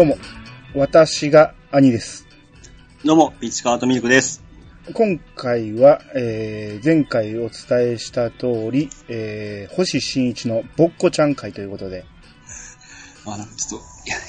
[0.00, 0.16] どうも、
[0.74, 2.26] 私が兄です。
[3.04, 4.42] どうも、ピッチカートミルクです。
[4.94, 12.06] 今回は、えー、前回お伝えした通り、えー、星新一のぼっこちゃん会ということで、
[13.26, 13.86] あちょっと、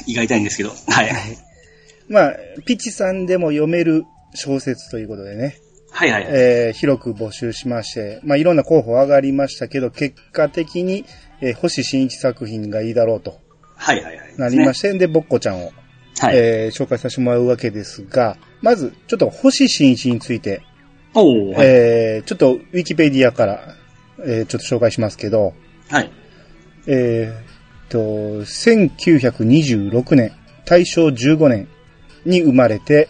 [0.08, 0.72] 胃が痛いんですけど。
[0.72, 1.12] はい。
[2.10, 4.04] まあ、ピチさんでも読める
[4.36, 5.56] 小説ということでね、
[5.90, 6.32] はいはいはい。
[6.34, 11.06] えー、広く募集しまして、まあ、いろんな候補上がりましたけど、結果的に、
[11.40, 13.40] えー、星新一作品がいいだろうと
[13.82, 14.34] はいはいはい。
[14.38, 15.72] なりまして、で、ぼっこちゃんを、
[16.20, 16.38] はい。
[16.38, 20.62] えー、紹介させてもらうわけですが、まず、ちょっと星新一について、
[21.16, 21.54] お。
[21.58, 23.76] えー、ちょっと、ウィキペディアから、
[24.24, 25.54] えー、ちょっと紹介しますけど、
[25.90, 26.12] はい。
[26.86, 27.98] えー、と、
[28.44, 30.32] 1926年、
[30.66, 31.68] 大正15年
[32.26, 33.10] に生まれて、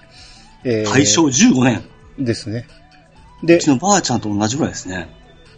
[0.63, 1.84] えー大正15年。
[2.18, 2.65] ですね。
[3.43, 5.09] でうち、のばあちゃんと同じぐらいですね。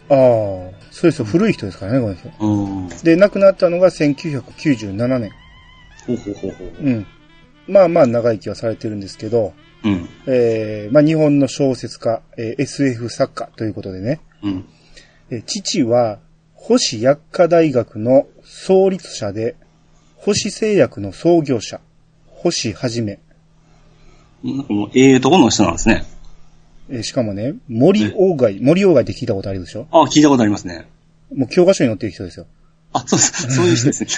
[0.08, 2.30] ああ、そうですよ、古い人ですからね、この人。
[2.38, 2.88] うん。
[3.02, 5.32] で、亡くなったのが1997年。
[6.06, 6.68] ほうほうほうほう。
[6.80, 7.06] うん。
[7.66, 10.08] まあまあ長生きはされてるんですけど、うん。
[10.28, 14.64] えー、まあ日本の小説家、えー SF 作家ということでね、うん。
[15.30, 16.20] えー父は、
[16.52, 19.56] 星薬科大学の創立者で、
[20.14, 21.80] 星製薬の創業者、
[22.28, 23.18] 星はじめ、
[24.44, 26.04] なんかもう、ええとこの人なんですね。
[26.90, 29.86] えーしかもね、森鴎外、森鴎外って聞いたことあるでしょ？
[29.90, 30.86] あ、聞いたことありますね。
[31.34, 32.46] もう教科書に載ってる人ですよ。
[32.92, 33.50] あ、そうです。
[33.54, 34.08] そういう人ですね。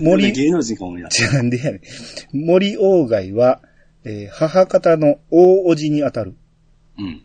[0.00, 1.08] 森 森芸能人かもいな。
[1.32, 1.80] なんでやね
[2.32, 2.46] ん。
[2.46, 3.60] 森鴎外は、
[4.04, 6.34] えー母方の大叔父にあたる。
[6.98, 7.22] うん。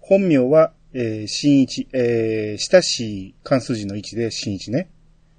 [0.00, 4.88] 本名は、えー、新一、えー、親しい関数字の位置で新一ね。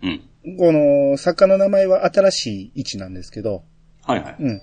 [0.03, 0.21] うん。
[0.57, 3.63] この作家の名前は新しい位置なんですけど、
[4.03, 4.35] はいはい。
[4.39, 4.61] うん。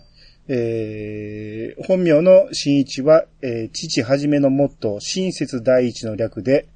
[0.49, 6.67] えー、本名の新一は、えー、父はじめのモットー、親切第一の略で、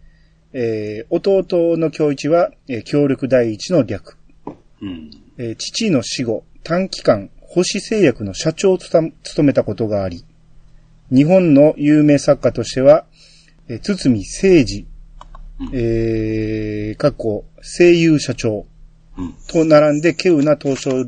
[0.52, 4.16] えー、弟の京一は、えー、協力第一の略。
[4.80, 5.10] うん。
[5.38, 10.24] えー父の死後、短期間、星製薬の社長を務めたことがあり、
[11.10, 13.04] 日本の有名作家としては、
[13.68, 14.86] えー堤誠二、
[15.72, 18.66] えー、過去、声優社長
[19.18, 19.34] うん。
[19.48, 21.06] と並んで、稀有な東証、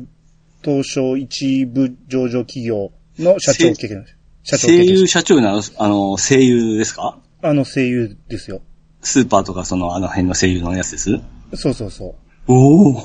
[0.63, 4.05] 東証一部上場企業の社長経験、
[4.43, 7.17] 社長声経験優社長なの、あの、声優ですか？
[7.41, 8.61] あの声優ですよ。
[9.01, 11.19] スーパーとかその、あの辺の声優のやつです？
[11.55, 12.15] そうそうそ
[12.47, 12.51] う。
[12.51, 13.03] おお。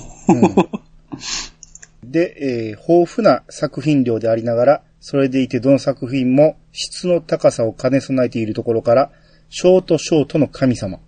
[2.02, 9.10] で、えー豊富な作品量でありながら、それでいてどの作品も質の高さを兼ね備えているところから、
[9.48, 10.98] ショートショートの神様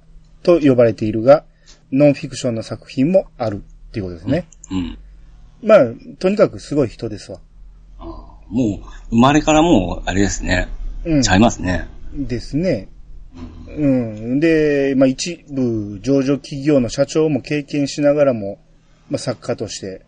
[0.43, 1.45] と呼ばれているが、
[1.91, 4.47] ノンフィクションの作品もあるっていうことですね。
[4.71, 4.99] うん。
[5.63, 5.79] まあ、
[6.19, 7.41] とにかくすごい人ですわ。
[7.99, 8.81] あーもう、
[9.11, 10.69] 生まれからもう、あれですね。
[11.05, 11.31] うんち。
[11.31, 11.89] ゃいますね。
[12.15, 12.89] ですね。
[13.69, 14.41] うん。
[14.41, 18.59] で、まあ一部上場企業の社長も経験しながらも、
[19.11, 20.03] まあ作家として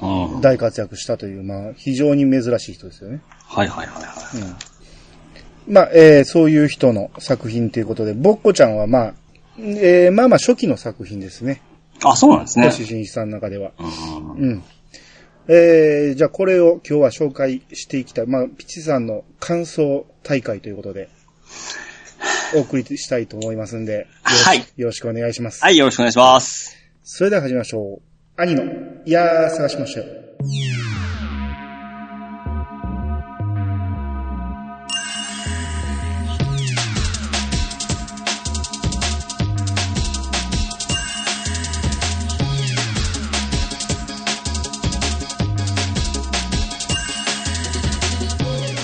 [0.00, 0.32] うん。
[0.34, 3.20] はい大活躍したという、まあ非常に珍しい人ですよね。
[3.46, 5.70] はいはいはい。
[5.70, 9.14] まあ、えーそういう人の作品ということで、ぼっこちゃんはまあ、
[9.58, 11.62] えーまあまあ初期の作品ですね。
[12.04, 12.66] あ、そうなんですね。
[12.66, 13.70] 星新一さんの中では。
[13.78, 14.62] うんうん。
[15.48, 18.26] えーじゃあこれを今日は紹介していきたい。
[18.26, 21.08] まあ、ピチさんの感想大会ということで、
[22.54, 25.62] お送りしたいと思いますんで、よろしはいよろしくお願いします。
[25.62, 26.76] はい、よろしくお願いします。
[27.02, 28.40] それでは始めましょう。
[28.40, 28.64] 兄の、
[29.04, 30.06] いやー、探しましたよ。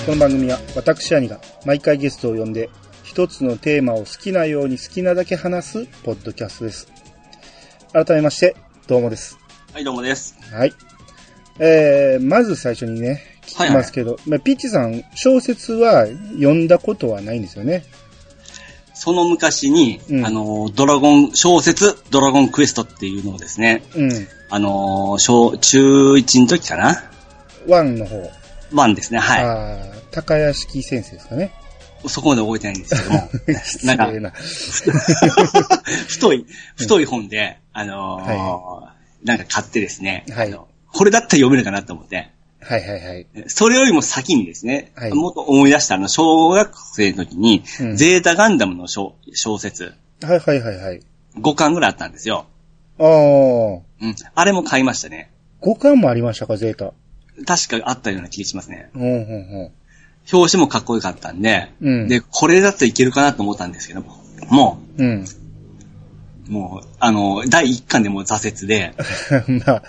[0.08, 2.70] この番組は私兄が毎回ゲストを呼んで
[3.02, 6.90] 一つのテーマを好きなように好きなだけ話すポッドキャストです。
[7.92, 9.38] 改めまして、どうもです。
[9.74, 10.34] はい、どうもです。
[10.50, 10.72] はい。
[11.58, 17.84] えー、まず最初にね、聞きますけど、まあ、ピッチさん、小説は読んだことはないんですよね。
[18.94, 24.10] その昔に、うんあの、ドラゴン、小説、ドラゴンクエストっていうのをですね、うん。
[24.48, 27.10] あの、小、中1の時かな？
[27.66, 28.38] ワンの方。
[28.72, 31.52] ワンですね、はああ、高屋敷先生ですかね。
[32.04, 32.08] い。
[32.08, 33.28] そこまで覚えてないんですけども、
[33.64, 34.10] 失 なんか。
[36.08, 36.46] 太い、
[36.76, 38.94] 太い本で、あのーは
[39.24, 40.54] なんか買ってですね、はい
[40.90, 43.26] これだったら読めるかなと思って、はいはいはい。
[43.46, 51.00] それよりも先にですね、はいもっと思い出したあの、小学生の時に、うんゼータガンダムの小小説、はいはいはいはい。
[51.36, 52.46] 5巻ぐらいあったんですよ。
[52.98, 53.84] ああ、うん。
[54.34, 55.30] あれも買いましたね。
[55.62, 56.92] 5巻もありましたか、ゼータ。
[57.46, 58.90] 確かあったような気がしますね。
[58.94, 59.70] うん、うん、
[60.32, 64.16] 表紙もかっこよかったんで、うんで、これだといけるかなと思ったんですけども、
[64.50, 65.06] もうん。
[65.06, 65.24] うん。
[66.48, 68.94] う、もう、あの、第1巻でもう挫折で、
[69.66, 69.82] まあ、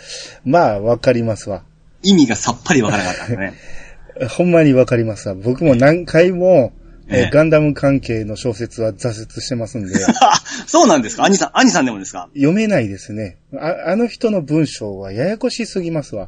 [0.45, 1.63] まあ、わかりますわ。
[2.03, 3.53] 意味がさっぱりわからなかったんでね。
[4.37, 5.35] ほんまにわかりますわ。
[5.35, 6.73] 僕も何回も、
[7.11, 9.95] えガンダム関係の小説は挫折してますんで、
[10.67, 11.23] そうなんですか？
[11.25, 12.29] 兄さん、兄さんでもですか？
[12.35, 13.37] 読めないですね。
[13.57, 16.27] ああの人の文章はややこしすぎますわ。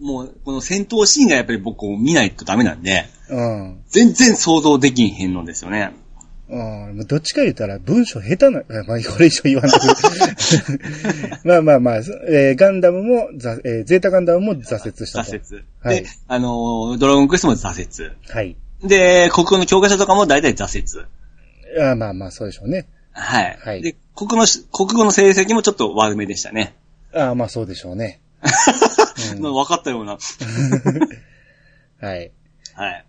[0.00, 3.80] もう、この戦闘シーンがやっぱり僕を見ないとダメなんで、うん。
[3.88, 5.92] 全然想像できんへんのですよね。
[6.48, 6.62] う
[7.02, 9.86] ん、どっちか言ったら文章下手な、あまあ、これ以上言わんとく。
[11.44, 15.32] まあまあまあ、えーガンダムも、ざえーゼータガンダムも挫折したと。
[15.32, 15.64] 挫折。
[15.80, 18.14] はいで、あのードラゴンクエストも挫折。
[18.28, 18.56] はい。
[18.84, 21.06] で、国語の教科書とかも大体挫折。
[21.80, 22.86] あまあまあ、そうでしょうね。
[23.12, 23.58] はい。
[23.62, 26.74] はいで、国のし、国語の成績もちょっと悪めでしたね。
[27.14, 28.20] あまあそうでしょうね。
[29.34, 30.18] うんまあ分かったような。
[32.00, 32.32] はい。
[32.74, 33.04] はい。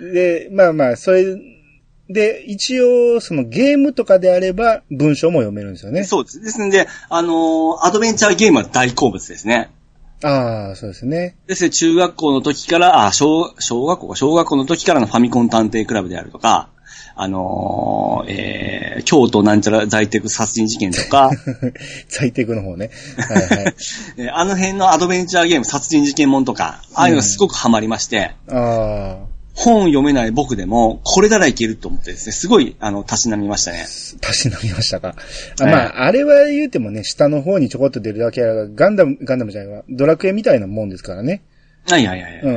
[0.00, 1.36] で、まあまあ、それ
[2.08, 6.04] で、一応、そのゲームとかであれば文章も読めるんですよね。
[6.04, 6.40] そうです。
[6.40, 9.70] ですので、あのーアドベンチャーゲームは大好物ですね。
[10.22, 11.36] ああ、そうですね。
[11.46, 16.68] ですね、中学校の時から、あ、小、小学校か、小学校の時からのファミコン探偵クラブであるとか、
[17.16, 21.30] あのーえー、京都なんちゃら在宅殺人事件とか、
[22.08, 22.90] 在宅の方ね。
[23.16, 23.74] はいはい。
[24.18, 29.18] えーあの辺のアドベンチャーゲーム、殺人事件もんとか、ああいうのがすごくハマりまして、あ
[29.54, 33.84] 本読めない僕でも、これならいけると思ってですね、すごい、あの、たしなみましたね。
[33.84, 35.14] あ、たしなみましたか。
[35.60, 41.42] あはいまあ、あれは言うてもね、下の方にちょこっと出るだけやガンダム、ガンダムじゃないわ、ドラクエみたいなもんですからね。
[41.88, 42.40] はいはいはい。
[42.42, 42.50] う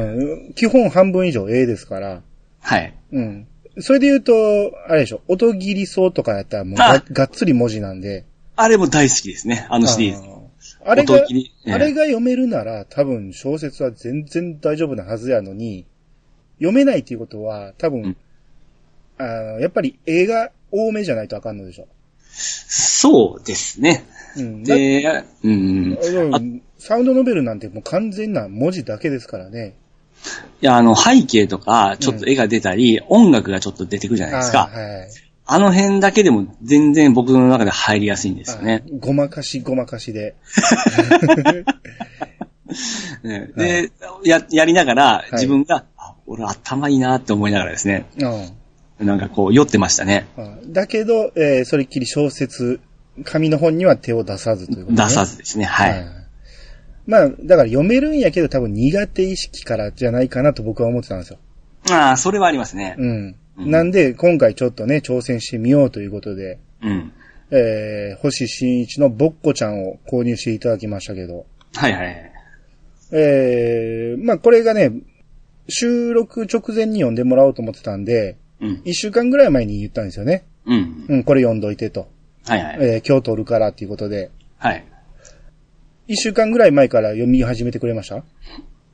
[0.50, 0.54] ん。
[0.56, 2.22] 基本半分以上 A ですから。
[2.62, 2.94] はい。
[3.12, 3.48] うん。
[3.80, 4.34] それで言うと、
[4.88, 8.26] あれでしょ、音切りそうとかやったらもうあががっつり文字なんで。
[8.56, 10.38] あれも大好きですね、あのシリーズ。
[10.84, 15.86] あれがあれが読めるなら多分小説は全然大丈夫なはずやのに、
[16.58, 18.18] 読めないっていうことは多分、うん
[19.20, 21.88] あのやっぱり映画多めじゃないとあかんのでしょ。
[22.30, 24.06] そうですね。
[24.36, 24.64] うん。
[24.64, 25.98] だで、うん。
[26.00, 29.74] うんサウンドノベルなんてもう完全な文字だけですからね。
[30.62, 34.70] いや、あの、背景とか、ちょっと絵が出たり、音楽がちょっと出てくるじゃないですか。
[34.74, 35.10] あーはい。
[35.50, 38.84] あの辺だけでも全然僕の中で入りやすいんですよね。
[38.86, 40.36] あごまかしごまかしで。
[43.24, 43.92] ねで、
[44.26, 50.26] や、やりながら、い自分が、あ俺頭いいなって思いながらですね、うんなんかこう、酔ってましたね。
[50.38, 52.82] うんだけど、えーそれっきり小説、
[53.24, 55.04] 紙の本には手を出さずということ、ね。
[55.06, 55.64] 出さずですね。
[55.64, 56.06] はい。
[57.08, 61.40] まあ、だから読めるんやけど多分苦手意識からじゃないかなと僕は思ってたんですよ。
[61.90, 62.96] ああ、それはありますね。
[62.98, 63.36] うん。
[63.58, 67.12] うんなんで、今回ちょっとね、挑戦してみようということで、うん。
[67.50, 72.32] えー、星新一のボッコちゃんを購入していただきましたけど、はいはいはい。
[73.14, 74.92] えー、まあこれがね、
[75.70, 78.82] 収録直前に読んでもらおうと思ってたんで、うん。
[78.86, 80.46] 一週間ぐらい前に言ったんですよね。
[80.66, 81.06] うん。
[81.08, 82.10] うん、これ読んどいてと。
[82.46, 82.78] はいはい。
[82.80, 84.86] えー、今日撮るからっていうことで、はい。
[86.08, 88.24] 一週間ぐらい前から読み始めてくれました？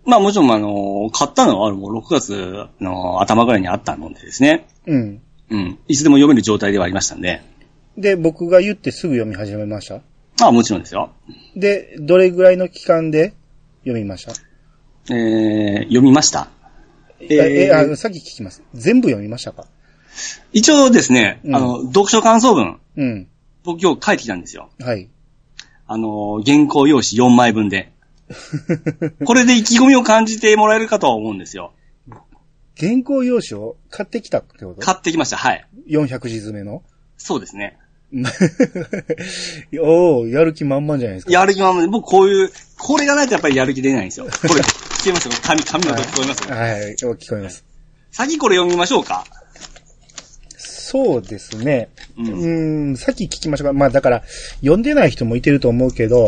[0.06, 4.68] まあもちろん、あの、買ったのはもう6月の頭ぐらいにあったのでですね。
[4.88, 5.22] うん。
[5.50, 5.80] うん。
[5.88, 7.42] いつでも読める状態ではありましたんで。
[7.98, 9.96] で、僕が言ってすぐ読み始めました？
[10.42, 11.12] ああ、もちろんですよ。
[11.56, 13.34] で、どれぐらいの期間で
[13.86, 14.34] 読みました？
[15.14, 16.50] えー、読みました。
[17.20, 18.64] えーえ、えあ、さっき聞きます。
[18.74, 19.66] 全部読みましたか？
[20.52, 23.28] 一応ですね、うんあの、読書感想文、うん。
[23.64, 24.70] 僕今日書いてきたんですよ。
[24.82, 25.10] はい。
[25.88, 27.92] あの、原稿用紙4枚分で。
[29.26, 31.74] これで意気込みを感じてもらえるかとは思うんですよ。
[32.80, 34.82] 原稿用紙を買ってきたってこと？
[34.82, 35.38] 買ってきました。
[35.38, 35.68] はい。
[35.90, 36.82] ?400 字詰めの？
[37.18, 37.78] そうですね。
[39.82, 41.32] おー、やる気満々じゃないですか。
[41.32, 44.26] やる気ままで、僕こういう、これがないとやっぱりやる気出ないんですよ。
[44.26, 46.56] これ、聞こえますよ紙、紙の音聞こえますよ。
[46.56, 47.66] はい、聞こえます。
[48.12, 49.26] 先これ読みましょうか。
[50.84, 51.90] そうですね。
[52.18, 54.24] ううんーん、さっき聞きましたが、まあだから、
[54.60, 56.26] 読んでない人もいてると思うけど、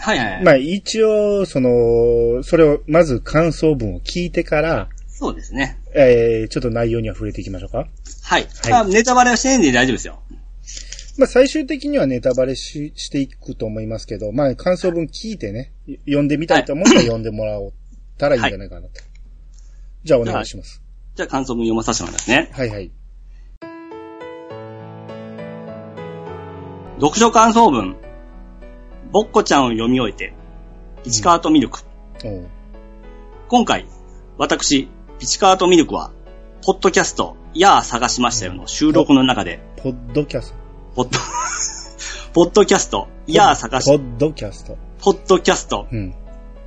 [0.00, 0.44] はいはいはい。
[0.44, 5.78] まあ一応、その、それを、まず感想文を聞いてから、そうですね。
[5.94, 7.86] えー、ちょっと内容には触れていきましょうか。
[8.24, 8.48] はい。
[8.64, 10.20] はいまあ、ネタバレはしてないんで大丈夫ですよ。
[11.18, 15.72] まあ最終的にはネタバレししていくと思いますけど、まあ感想文聞いてね、
[16.06, 17.72] 読んでみたいと思ったら読んでもらおっ
[18.18, 19.00] たらいいんじゃないかなと。
[20.04, 20.82] じゃあお願いします。
[21.14, 22.50] じゃあ感想文読まさせてもらいますね。
[22.52, 22.90] はいはい。
[27.02, 27.96] 読書感想文。
[29.10, 30.34] ぼっこちゃんを読み終えて、
[31.02, 31.80] ピチカートミルク。
[32.24, 32.48] おう
[33.48, 33.86] 今回、
[34.38, 36.12] 私、ピチカートミルクは、
[36.64, 40.54] ポッドキャスト、やあ探しましたよの収録の中で、ポッドキャス
[40.94, 41.18] ポッド、
[42.34, 43.32] ポッドキャスト、ト。
[43.32, 44.78] やあ探しポ、ッドキャスト。
[45.00, 46.14] ポッドキャスト、うん。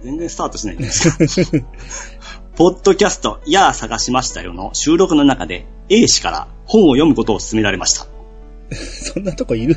[0.03, 1.65] 全然スタートしないんですか
[2.57, 8.14] ポッドキャスト、やあ探しましたよの収録の中で、A 氏から本を読むことを勧められました。
[9.13, 9.75] そんなとこいる？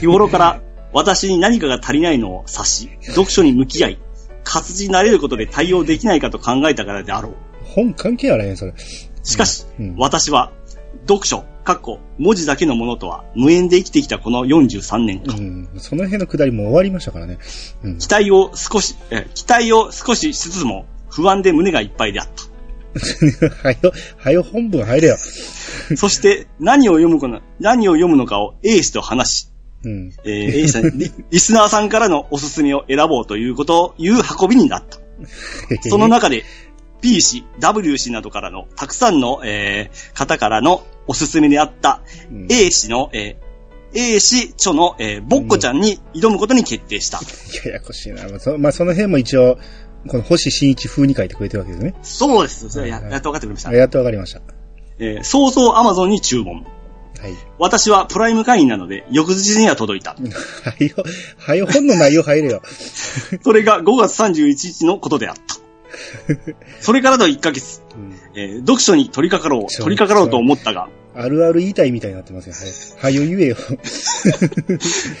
[0.00, 0.60] 日頃から
[0.92, 3.98] 私に何かが足りないのを察し、読書に向き合い、
[4.44, 7.34] 活字になれることで対応できないかと考えたからであろう。
[7.64, 8.74] 本関係あらへん、それ。
[9.22, 10.52] しかし、うん私は、
[11.08, 15.36] 読書、かっこ、文字だけのものとは無縁で生きてきたこの43年間。
[15.36, 15.68] うん。
[15.78, 17.38] その辺のくだりもう終わりましたからね。
[17.82, 17.98] うん。
[17.98, 22.44] 期待を少し、え期待を少ししつつも、不安で胸がいっぱいであった。
[23.62, 25.16] はよ、はよ本文入れよ。
[25.96, 29.48] そして、何を読むかな、何を読むのかを A 氏と話し、
[29.84, 30.12] うん。
[30.24, 34.98] えー A 氏さんリ、リスナーさんからのおすすめを選ぼうということを、いう運びになった。
[35.88, 36.44] その中で、
[37.00, 43.46] P 氏、W 氏などからの、たくさんの、えー方からのおすすめであった、うん A 氏の、えー
[43.94, 47.20] A 氏著の、えーボッコちゃんに挑むことに決定した。
[47.68, 48.28] ややこしいな。
[48.28, 49.58] まあ、そまあ、その辺も一応、
[50.06, 51.94] この星新一風に書いてくれてるわけですね。
[52.02, 52.68] そうです。
[52.70, 53.74] それやはいはいやっと分かってくれましたあ。
[53.74, 54.40] やっとわかりました。
[54.98, 56.64] えー早々 Amazon に注文。
[57.20, 57.32] はい。
[57.58, 60.12] 私はプライム会員なので、翌日には届いた。
[60.16, 61.04] はよ、
[61.38, 62.62] はよ本の内容入れよ。
[63.42, 65.56] それが5月31日のことであった。
[66.80, 72.54] それからの1ヶ月、うんえー読書に取り掛かろう取り掛かろうと思ったが、あるある言いたいみたいになってますよ。
[73.00, 73.14] はい。
[73.14, 73.56] はよ言えよ。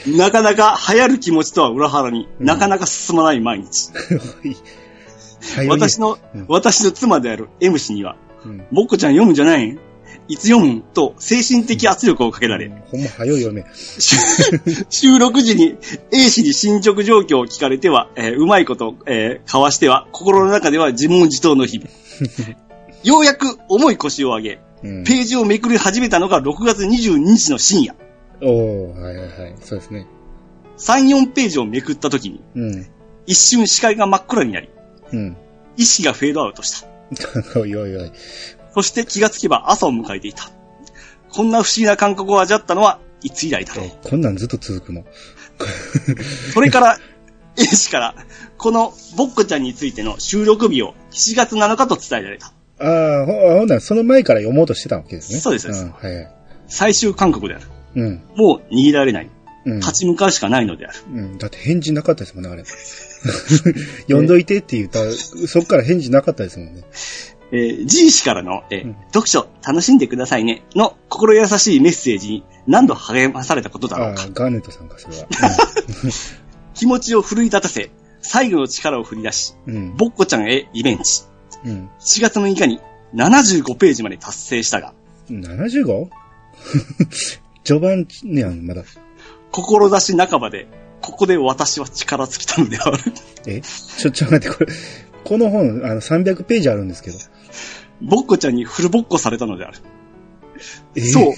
[0.16, 3.90] なかなか流行る気持ちとは裏腹に、うんなかなか進まない毎日。
[5.68, 9.78] 私の、うん私の妻である M 氏には、うんぼっこちゃん読むんじゃないん
[10.28, 10.72] いつ読む？
[10.74, 13.64] んと精神的圧力をかけられ、ほんま、はよ読め。
[14.90, 15.76] 収録時に
[16.12, 21.88] A 氏に進捗状況を聞かれては、えーうまいこと、えー交わしては、心の中では自問自答の日々。
[23.04, 25.04] ようやく重い腰を上げ、うん。
[25.04, 27.94] ページをめくり始めたのが6月22日の深夜。
[28.42, 29.54] おー、はいはいはい。
[29.60, 30.06] そうですね。
[30.78, 32.86] 3、4ページをめくった時に、うん。
[33.26, 34.68] 一瞬視界が真っ暗になり、
[35.12, 35.36] うん。
[35.76, 36.88] 意識がフェードアウトした。
[37.58, 38.12] おいおいおい。
[38.74, 40.50] そして気がつけば朝を迎えていた。
[41.30, 43.90] こんな不思議な感覚を味わったのは、いつ以来だろう。
[44.02, 45.04] こんなんずっと続くの？
[46.52, 46.98] それから、
[47.56, 48.14] A 氏から、
[48.58, 52.52] このボッコちゃんについての収録日を7月7日と伝えられた。
[52.78, 55.40] ああ、ほほんならその前から読もうとしてたわけですね。
[55.40, 56.32] そうですそうですん、はいはい。
[56.66, 57.64] 最終勧告である。
[57.96, 58.22] うん。
[58.36, 59.30] もう逃げられない。
[59.64, 59.80] うん。
[59.80, 60.98] 立ち向かうしかないのである。
[61.12, 61.38] うん。
[61.38, 62.64] だって返事なかったですもんね、あれ。
[64.02, 66.82] 読んどいてって言ったら、そっから返事なかったですもんね。
[67.52, 75.26] えー G 氏からの、えーうん読書楽しんでくださいねの心優しいメッセージに何度励まされたことだろうかああ。、ガーネットさんか、それは。
[76.74, 77.90] 気持ちを奮い立たせ、
[78.20, 79.74] 最後の力を振り出し、うん。
[79.74, 79.96] うん。
[79.96, 81.22] ボッコちゃんへリベンジ。
[81.66, 81.90] うん。
[81.98, 82.80] 7月6日に
[83.14, 84.94] 75ページまで達成したが、
[85.28, 86.08] 75?
[87.64, 88.84] 序盤ねやん、まだ。
[89.50, 90.68] 志半ばで、
[91.00, 92.98] ここで私は力尽きたのである。
[93.46, 93.60] え？
[93.60, 94.72] ちょ、ちょ、待って、これ、
[95.24, 97.18] この本、あの、300ページあるんですけど。
[98.00, 99.78] ボッコちゃんにフルボッコされたのである。
[100.94, 101.00] え？
[101.00, 101.32] ーそう。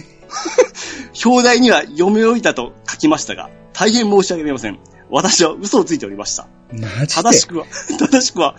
[1.25, 4.79] 表題には読み終えたと書きましたが、大変申し訳ありません。
[5.11, 6.49] 私は嘘をついておりました。
[6.73, 7.23] マジで？
[7.23, 7.67] 正しくは、
[7.99, 8.57] 正しくは、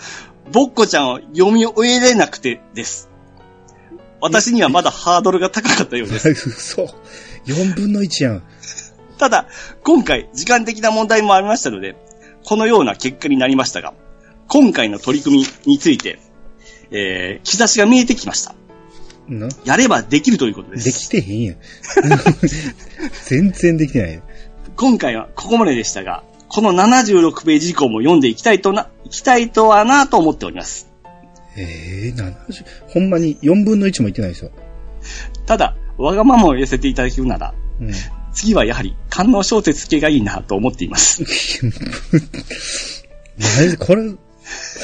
[0.52, 3.10] ボッコちゃんを読み終えれなくてです。
[4.22, 6.30] 私にはまだハードルが高かったようです。
[6.50, 6.84] 嘘。
[7.46, 8.44] 4分の1やん。
[9.18, 9.48] ただ、
[9.84, 11.96] 今回時間的な問題もありましたので、
[12.44, 13.94] このような結果になりましたが、
[14.48, 16.20] 今回の取り組みについて、
[16.92, 18.56] えー、兆しが見えてきました。
[19.28, 19.48] な？
[19.64, 20.86] やればできるということです。
[20.86, 21.58] できてへんやん。
[23.28, 24.22] 全然できてない。
[24.76, 30.90] 今回はここまででしたが、この76ページ以降も読んでいきたいとな、いきたいとはなと思っております。
[31.56, 32.34] ええー、70、
[32.88, 34.52] ほんまに4分の1もいってないですよ。
[35.46, 37.92] ただ、わがままを寄せていただけるなら、うん。
[38.34, 41.24] 次はやはり観音小説系がいいなと思っています。
[43.80, 44.12] これ、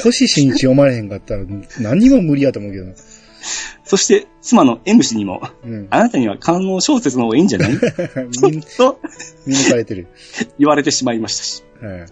[0.02, 1.44] 星新一読まれへんかったら
[1.80, 2.92] 何も無理やと思うけどな。
[3.84, 5.86] そして、妻の M 氏にも、うん。
[5.90, 7.70] あなたには観音小説の方がいいんじゃない？
[8.42, 9.00] 見と
[9.46, 10.08] 見抜かれてる。
[10.58, 11.62] 言われてしまいましたし。
[11.80, 12.06] はい。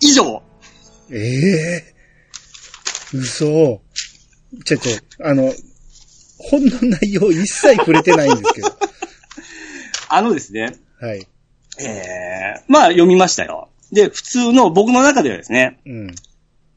[0.00, 0.42] 以上
[1.10, 3.80] ええー、嘘。
[4.64, 4.92] ちょ、ちょ、
[5.24, 5.52] あの、
[6.38, 8.72] 本の内容一切触れてないんですけど。
[10.08, 11.26] あのですね、はい。
[11.80, 13.68] えー、まあ読みましたよ。
[13.92, 16.14] で、普通の僕の中ではですね、うん。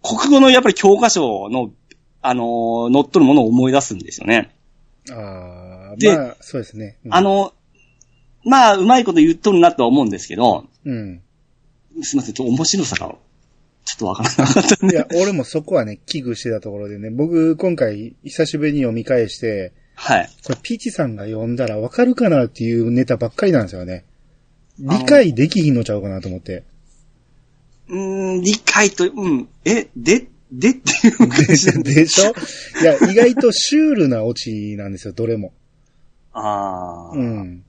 [0.01, 1.71] 国語のやっぱり教科書の、
[2.21, 4.55] あのー載っとるものを思い出すんですよね。
[5.11, 6.97] ああ、でまあ、そうですね。
[7.05, 7.53] うんあ、の、
[8.43, 11.21] まあ、うまいこと言っとるなとは思うんですけど、うん。
[12.01, 13.15] すいません、ちょっと面白さが、
[13.85, 14.95] ちょっとわからなかったんで。
[14.95, 20.29] いや、俺もそこはね、危惧してたところでね、僕、今回、久しぶりに読み返して、はい。
[20.45, 24.05] これ、ピーチさんが読んだらわかるかなっていうネタばっかりなんですよね。
[24.79, 26.63] 理解できひんのちゃうかなと思って。
[27.89, 31.93] うーん、理解と、うん、え、で、でっていう感じなんで。
[31.93, 32.33] でしょ？
[32.81, 35.53] いや、意外とシュールなオチなんですよ、どれも。
[36.33, 37.63] ああ、うん。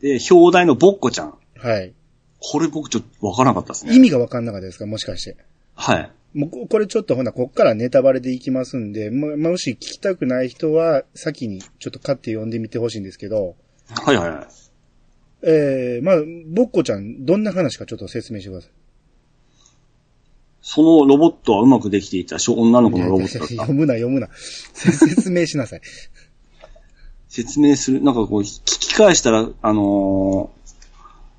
[0.00, 1.34] で、表題のボッコちゃん。
[1.56, 1.92] はい。
[2.38, 3.94] これ僕ちょっとわからなかったですね。
[3.94, 4.86] 意味がわかんなかったですか？
[4.86, 5.36] もしかして。
[5.74, 6.10] はい。
[6.34, 13.54] もうここれちょっとほな、こっからネタバレでいきますんで、ももし聞きたくない人は、先にちょっと買って読んでみてほしいんですけど、
[13.88, 14.46] はいはいはい。
[15.46, 16.16] えー、まあ、
[16.48, 18.70] ぼっこちゃん、どんな話かちょっと説明してください。
[20.66, 23.54] そのロボットはうまくできていた小女の子のロボットだった。
[23.54, 24.30] 読むな、読むな。
[24.32, 25.82] 説明しなさい。
[27.28, 30.50] 説明する、なんかこう、聞き返したら、あの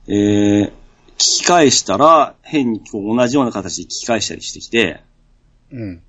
[0.08, 0.72] ー、えー、聞
[1.18, 5.02] き返したら、変にこう同じような形で聞き返したりしてきて、
[5.72, 6.04] うん。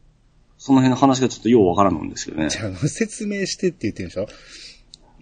[0.59, 2.59] その辺の話がちょっとようわからんんですけどねじ。
[2.59, 4.29] ゃあ、説明してって言ってるでしょ？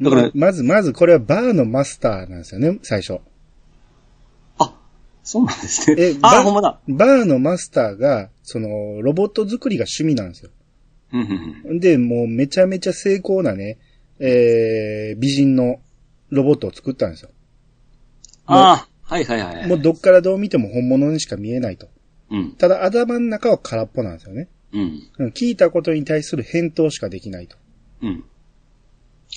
[0.00, 3.20] だからまず、まずこれはバーのマスターなんですよね、最初。
[5.24, 6.02] あ、そうなんですね。
[6.02, 6.80] え、あ、バほんまだ。
[6.86, 10.50] バーのマスターが、その、ロボット作りが趣味なんですよ。
[11.12, 13.78] うんうんうんで、もうめちゃめちゃ成功なね、
[14.18, 15.80] えー、美人の
[16.30, 17.30] ロボットを作ったんですよ。
[18.46, 19.66] ああ、はいはいはい。
[19.68, 21.88] もうどっからどう見ても本物にしか見えないと。
[22.30, 22.52] うん。
[22.52, 24.48] ただ頭の中は空っぽなんですよね。
[24.72, 25.02] うん。
[25.18, 27.56] うん聞いたことに対する返答しかできないと。
[28.02, 28.24] うん。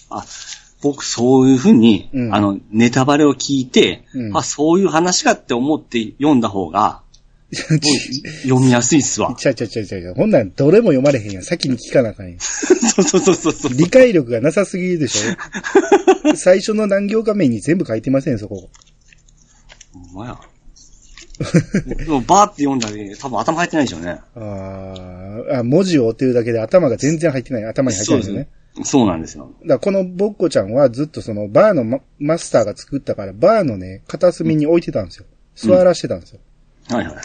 [0.10, 0.24] あ、
[0.82, 7.02] 僕そういうふうに、うんあの、ネタバレを聞いて、うんあ、そういう話かって思って読んだ方が、
[8.44, 9.34] 読みやすいっすわ。
[9.38, 10.14] ちゃちゃちゃちゃちゃ。
[10.14, 11.44] ほんなんどれも読まれへんやん。
[11.44, 12.40] 先に聞かなあかんやん。
[12.42, 13.74] そうそうそうそうそう。
[13.74, 18.70] 理解力がなさすぎるでしょ 最初の何行画面に全部書いてません、そこ。
[19.94, 20.40] ほんまや。
[21.86, 24.20] でもバーって読んだり、多分頭入ってないでしょうね。
[24.36, 27.66] あーあ、文字を追ってるだけで頭が全然入ってない。
[27.66, 28.48] 頭に入ってないですよね。
[28.84, 29.52] そうなんですよ。
[29.66, 35.26] だこのボッコちゃんはずっとそのバーのママスターが作ったから、バーのね、片隅に置いてたんですよ。
[35.56, 36.40] 座らしてたんですよ。
[36.90, 37.16] はいはい。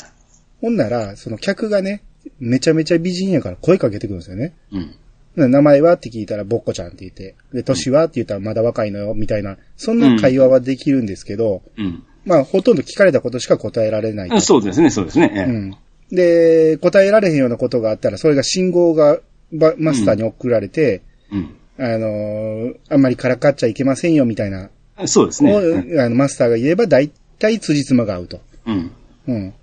[0.61, 2.03] ほんなら、その客がね、
[2.39, 4.55] めちゃめちゃ美人やから声かけてくるんですよね。
[4.73, 4.95] うん。
[5.37, 7.35] で名前はって聞いたら、ボッコちゃんって言って。
[7.53, 9.57] で、年はって言ったら、まだ若いのよ、みたいな。
[9.77, 12.05] そんな会話はできるんですけど、うん。
[12.25, 14.41] まあ、ほとんど聞かれたことしか答えられないと。
[14.41, 15.33] そうですね、そうですね。
[15.35, 15.77] ええうん。
[16.11, 19.19] で、答えられへんようなことがあったら、それが信号が
[19.53, 21.57] バマスターに送られて、うん。
[21.79, 24.71] あのーあんまりからかっちゃいけませんよ、みたいな。
[25.07, 25.53] そうですね。
[25.99, 28.41] あのマスターが言えば、大体辻褄が合うと。
[28.67, 28.93] うん。
[29.27, 29.55] うん。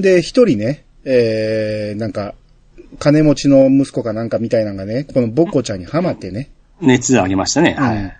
[0.00, 2.34] で、一人ね、えー、なんか、
[2.98, 6.50] 金持ちの息子かなんかみたいなのがね、このボッコちゃんにハマってね。
[6.80, 7.74] 熱あげましたね。
[7.74, 8.16] はい。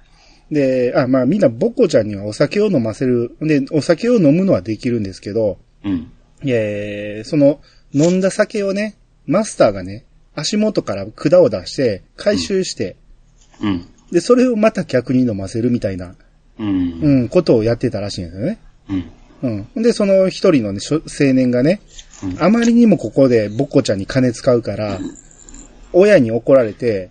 [0.51, 3.37] で、あ、まあみんなボッコちゃんにはお酒を飲ませる。
[3.40, 6.11] で、お酒を飲むのはできるんですけど、うん。
[6.45, 7.61] えー、その、
[7.93, 12.97] 飲んだ酒をね、マスターがね、足元から管を出して、回収して、
[13.61, 13.87] うん。
[14.11, 16.14] で、それをまた客に飲ませるみたいな、
[16.59, 17.01] うん。
[17.03, 18.59] うん、ことをやってたらしいんですよね。
[18.88, 18.94] う
[19.49, 19.66] ん。
[19.75, 19.83] うん。
[19.83, 21.01] で、その一人のね、青
[21.33, 21.81] 年がね、
[22.23, 24.99] うんあまりにもここでボッコちゃんに金使うから、
[25.92, 27.11] 親に怒られて、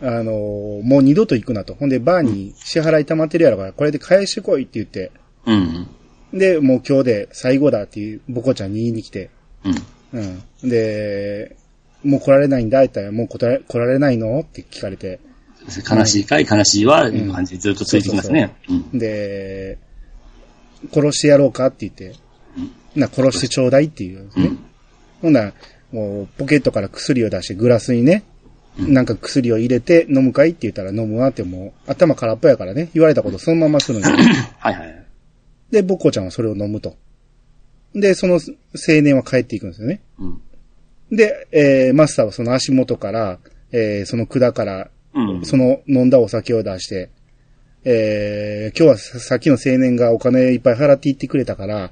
[0.00, 1.74] あのーもう二度と行くなと。
[1.74, 5.12] ほんで、バーに支払い溜まってるやろから、これで返してこいって言って、
[5.46, 5.86] うん。
[6.32, 9.30] で、もう今日で最後だっていうボコちゃんに言いに来て、
[9.64, 10.42] うん。
[10.62, 10.68] うん。
[10.68, 11.56] で、
[12.04, 14.40] もう来られないんだって言ったら、もう来られ来られないの？
[14.40, 15.20] って聞かれて、
[15.88, 16.46] 悲しいかい？
[16.50, 18.54] 悲しいは、いう感じでずっとついてきますね。
[18.68, 18.98] うん。
[18.98, 19.78] で、
[20.92, 22.18] 殺してやろうかって言って、
[22.96, 24.30] な、殺してちょうだいっていう、ね。
[24.36, 24.58] うん。
[25.22, 25.52] ほんなら、
[25.92, 28.24] もう、ポケットから薬を出して、グラスにね、
[28.78, 34.16] うんなんか薬を入れて飲むかいって言ったら飲むわってもう、頭空っぽやからね、言われたことそのままするんですよ。
[34.58, 35.04] はいはい。
[35.70, 36.96] で、ボッコちゃんはそれを飲むと。
[37.94, 40.00] で、その青年は帰っていくんですよね。
[40.18, 40.40] うん。
[41.12, 43.38] で、えー、マスターはその足元から、
[43.70, 45.44] えー、その管から、うん。
[45.44, 47.10] その飲んだお酒を出して、
[47.84, 51.90] えー、今日はささっきの青年がお金いっぱい払っていってくれたから、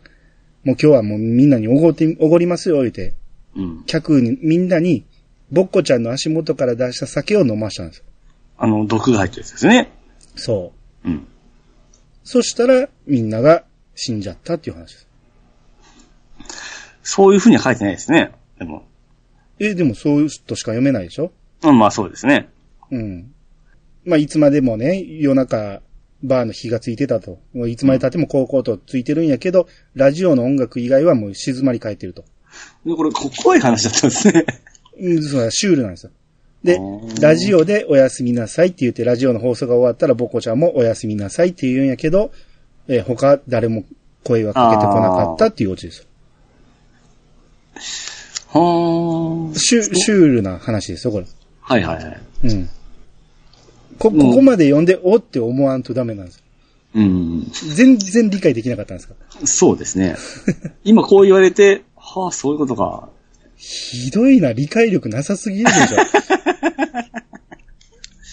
[0.65, 3.15] もう今日はもうみんなにおごって、おごりますよ、言うて、
[3.57, 3.85] うん。
[3.85, 5.05] 客に、みんなに、
[5.51, 8.05] ボッコちゃんの足元から出した酒を飲ましたんですよ。
[8.57, 9.91] あの、毒が入ってるやつですね。
[10.37, 10.73] そ
[11.05, 11.09] う。
[11.09, 11.27] うん。
[12.25, 15.09] そしたら、みんなが死んじゃったっていう話です。
[17.03, 18.33] そういうふうには書いてないですね。
[18.59, 18.85] でも。
[19.61, 21.31] え、でもそういう人しか読めないでしょ？
[21.63, 22.49] うん、まあそうですね。
[22.91, 23.33] うん。
[24.05, 25.83] まあ、いつまでもね、夜中、
[26.23, 27.39] バーの火がついてたと。
[27.53, 32.25] もういつまで経っても高校とついてるんやけど、ラジオの音楽以外はもう静まり返ってると。
[32.85, 34.45] で、これ、こ怖い話だったんですね。
[34.99, 36.13] うん、そうだシュールなんですよ。
[36.63, 36.79] で
[37.23, 42.33] ラジオでおやすみなさいって言って、ラジオの放送が終わったら、ボコちゃんもおやすみなさいって言うんやけど、
[42.89, 43.85] えー他誰も
[44.25, 46.05] 声はかけてこなかったっていうオチですよ。
[48.53, 51.27] はーシュシュールな話ですよ、これ。
[51.61, 52.21] はいはいはい。
[52.45, 52.69] うん。
[53.99, 56.43] こ、ここまで読んで、おって思わんとダメなんですよ。
[56.95, 57.47] うん。
[57.77, 59.15] 全然理解できなかったんですか？
[59.47, 60.17] そうですね。
[60.85, 63.09] 今こう言われて、はあ、そういうことか。
[63.57, 65.97] ひどいな、理解力なさすぎるでしょ。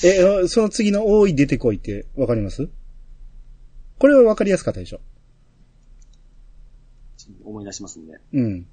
[0.43, 2.69] え、その次の多い出てこいってわかります？
[3.99, 4.99] これはわかりやすかったでしょ。
[7.43, 8.19] 思い出しますんで。
[8.33, 8.65] うん。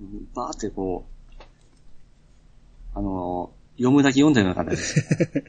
[0.00, 1.04] うんバーってこ
[1.38, 1.42] う、
[2.94, 5.44] あの、読むだけ読んだような感じです。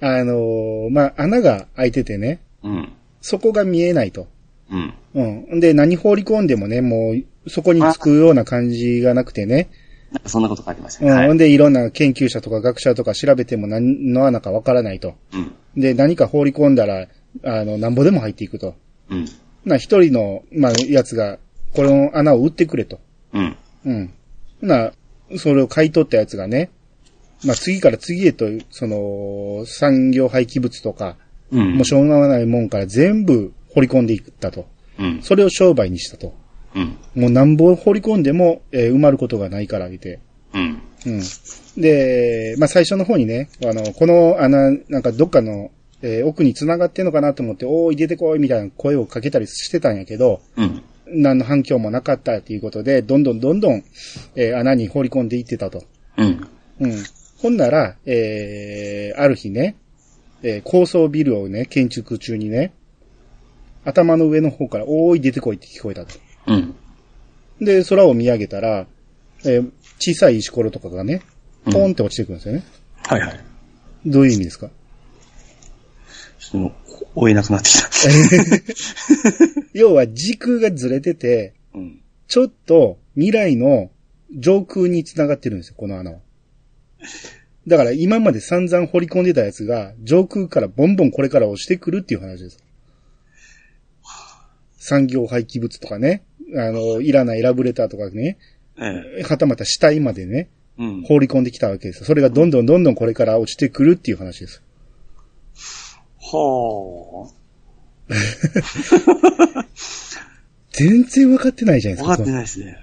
[0.02, 2.92] あのーまあ、穴が開いててね、うん。
[3.20, 4.28] そこが見えないと。
[4.70, 4.94] うん。
[5.14, 5.60] うん。
[5.60, 9.68] で、何放り込んでもね、もう、そこにつくような感じがなくてね。
[10.10, 11.10] なんかそんなこと書いてましたね。
[11.10, 11.16] うん。
[11.16, 11.28] はい。
[11.28, 15.14] ほんで、いろんな研究者とか学者とか調べても何の穴かわからないと。
[15.34, 15.80] うん。
[15.80, 17.08] で、何か放り込んだら、
[17.44, 18.74] あの、なんぼでも入っていくと。
[19.10, 19.26] うん。
[19.64, 21.38] な、一人の、まあ、やつが、
[21.74, 22.98] この穴を打ってくれと。
[23.32, 23.56] うん。
[23.86, 24.10] うん。
[24.62, 24.92] な、
[25.36, 26.70] それを買い取ったやつがね、
[27.44, 31.16] まあ、次から次へと、その、産業廃棄物とか、
[31.50, 31.74] うん。
[31.76, 34.66] もうしょうがないもんから全部掘り込んでいったと。
[34.98, 35.22] うん。
[35.22, 36.34] それを商売にしたと。
[36.74, 36.96] うん。
[37.14, 40.20] もうなんぼ掘り込んでも、えー埋まることがないから、言って。
[40.54, 40.82] うん。
[41.06, 41.22] うん。
[41.80, 45.70] で、まあ、最初の方にね、あの、この穴、なんかどっかの、
[46.02, 50.82] えー奥に繋がってんのかなと思って、おーい、出てこい、みたいな声をかけたりしてたんやけど、うん。
[51.12, 53.84] 何の反響もなかったっていうことで、どんどんどんどん、
[54.36, 55.84] えー穴に放り込んでいってたと。
[56.16, 56.48] うん。
[56.80, 56.92] うん。
[57.38, 59.76] ほんなら、えー、ある日ね、
[60.42, 62.72] えー高層ビルをね、建築中にね、
[63.84, 66.18] 頭の上の方から、おーい、出てこいって聞こえたと。
[66.46, 66.74] うん。
[67.60, 68.86] で、空を見上げたら、
[69.44, 71.20] えー小さい石ころとかがね、
[71.70, 72.64] ポンって落ちてくるんですよね。
[73.02, 73.40] はいはい。
[74.06, 74.70] どういう意味ですか？
[76.38, 76.72] ちょっともう、
[77.14, 77.88] 追えなくなってきた。
[79.74, 82.00] 要は時空がずれてて、うん。
[82.28, 83.90] ちょっと未来の
[84.36, 86.18] 上空に繋がってるんですよ、この穴は。
[87.66, 92.58] だから今まで散々掘り込んでたやつが上空からボンボンこれから落ちてくるっていう話です。
[94.76, 96.24] 産業廃棄物とかね、
[96.56, 98.38] あの、いらないラブレターとかね、
[98.78, 99.22] ええ。
[99.22, 101.02] はたまた死体までね、うん。
[101.02, 102.06] 放り込んできたわけですよ。
[102.06, 104.62] それがどんどんどんどんこれから落ちてくるっていう話です。
[106.38, 107.30] は
[110.72, 111.94] 全然分かってないじゃあ。
[111.94, 112.16] ないですか。
[112.16, 112.76] 分かってないですね。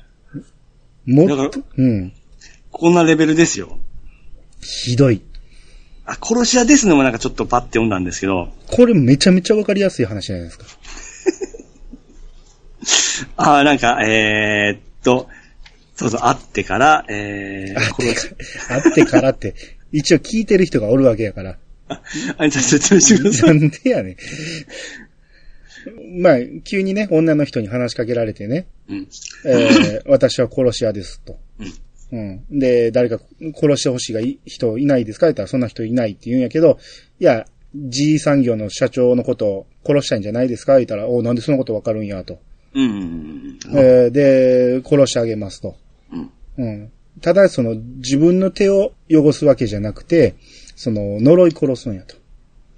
[1.06, 2.14] もっと、うん。
[2.72, 3.80] こんなレベルですよ。
[4.62, 5.22] ひどい。
[6.06, 10.66] あ、殺し屋ですのもなんかちょっとパッて読んだんですけど、これめちゃめちゃ分かりやすい話じゃないですか。
[13.60, 15.28] あなんか、えー、っと、
[15.96, 18.36] そうそう、会ってから、えー、殺し、
[18.68, 19.56] 会ってからって、
[19.92, 21.58] 一応聞いてる人がおるわけやから。
[22.38, 23.48] あ、じゃあ説明してくださ。
[23.48, 24.16] ないんでやねん。
[26.22, 29.08] まあ、急にね、女の人に話しかけられてね、うん。
[29.46, 31.38] えー 私は殺し屋ですと。
[32.12, 32.42] うん。
[32.52, 33.20] で、誰か
[33.56, 35.28] 殺してほしいがい人いないですか？
[35.28, 36.80] って言ったらそんな人いないって言うんやけど、
[37.20, 37.46] いや、
[37.76, 40.76] G 産業の社長のことを殺したいんじゃないですか？
[40.78, 42.40] 言ったら、おなんでそのことわかるんやと。
[42.74, 43.78] うんうんうん。
[43.78, 45.76] えーで、殺してあげますと。
[46.12, 46.30] うん。
[46.58, 46.92] うん。
[47.22, 50.36] ただ、その、自分の手を汚すわけじゃなくて、
[50.76, 52.16] その、呪い殺すんやと。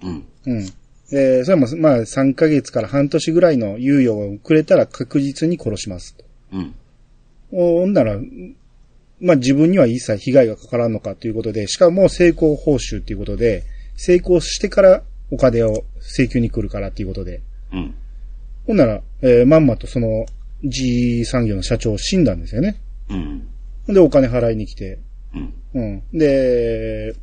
[0.04, 0.26] うん。
[0.46, 0.68] うん。
[1.12, 6.24] えーそれも、まあ、3ヶ月から半年ぐらいの猶予をくれたら確実に殺しますと。
[6.54, 6.76] うん。
[7.52, 8.18] ほんなら、
[9.20, 13.64] まあ自分には一切被害がかからんのかということで、しかも成功報酬ということで、
[13.96, 17.42] 成功してからお金を請求に来るからということで。
[17.74, 17.96] うん。
[18.68, 20.26] ほんなら、えーまんまとその
[20.64, 22.76] G 産業の社長死んだんですよね。
[23.10, 23.48] うん。
[23.94, 25.00] でお金払いに来て、
[25.34, 25.54] うん。
[25.74, 26.18] うん。
[26.18, 27.14] で、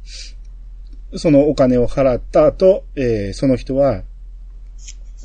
[1.15, 4.03] そのお金を払った後、えーその人は、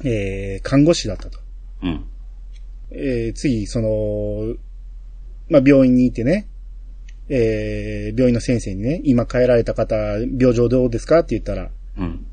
[0.03, 1.39] えー看護師だったと。
[1.83, 2.05] うん。
[2.91, 4.55] えー次、その、
[5.49, 6.47] まあ、病院に行ってね、
[7.29, 12.25] えー病院の先生にね、今帰られた方、病状どうですかって言ったら、うん。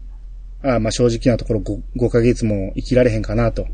[0.63, 3.67] あーまあ、正直なところ 5, 5ヶ月も生きられへんかなと。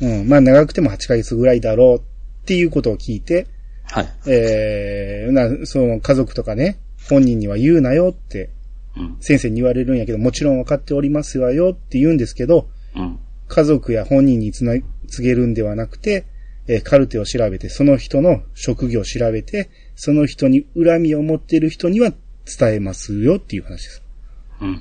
[0.00, 0.18] うん。
[0.20, 0.28] うん。
[0.28, 3.46] まあ、長くても8ヶ月ぐらいだろうっていうことを聞いて、
[3.92, 4.08] はい。
[4.26, 6.78] えーな、その家族とかね、
[7.08, 8.50] 本人には言うなよって
[8.96, 9.16] うん。
[9.20, 13.18] 先生に言われるんやけど、もちろん分かっておりますわよって言うんですけど、うん。
[13.48, 14.74] 家族や本人につな、
[15.08, 16.26] 告げるんではなくて、
[16.68, 22.12] えーカルテを調べて、その人の職業を調べて、その人に恨みを持っている人には
[22.58, 24.02] 伝えますよっていう話です。
[24.60, 24.80] うん。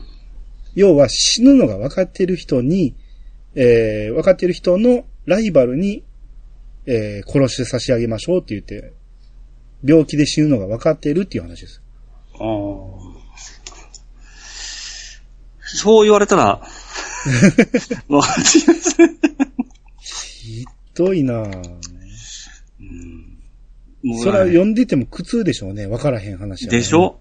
[0.75, 2.95] 要は死ぬのが分かっている人に、
[3.55, 6.03] えー分かっている人のライバルに、
[6.85, 8.93] えー殺して差し上げましょうって言って、
[9.83, 11.81] 病気で死ぬのが分かっているっていう話です。
[12.33, 12.41] ああ。
[15.63, 16.43] そう言われたら、
[18.09, 18.97] わかっています。
[19.99, 21.79] ひどいなぁ。
[24.03, 25.87] もうそれは読んでても苦痛でしょうね。
[25.87, 27.19] 分からへん話やねでしょ？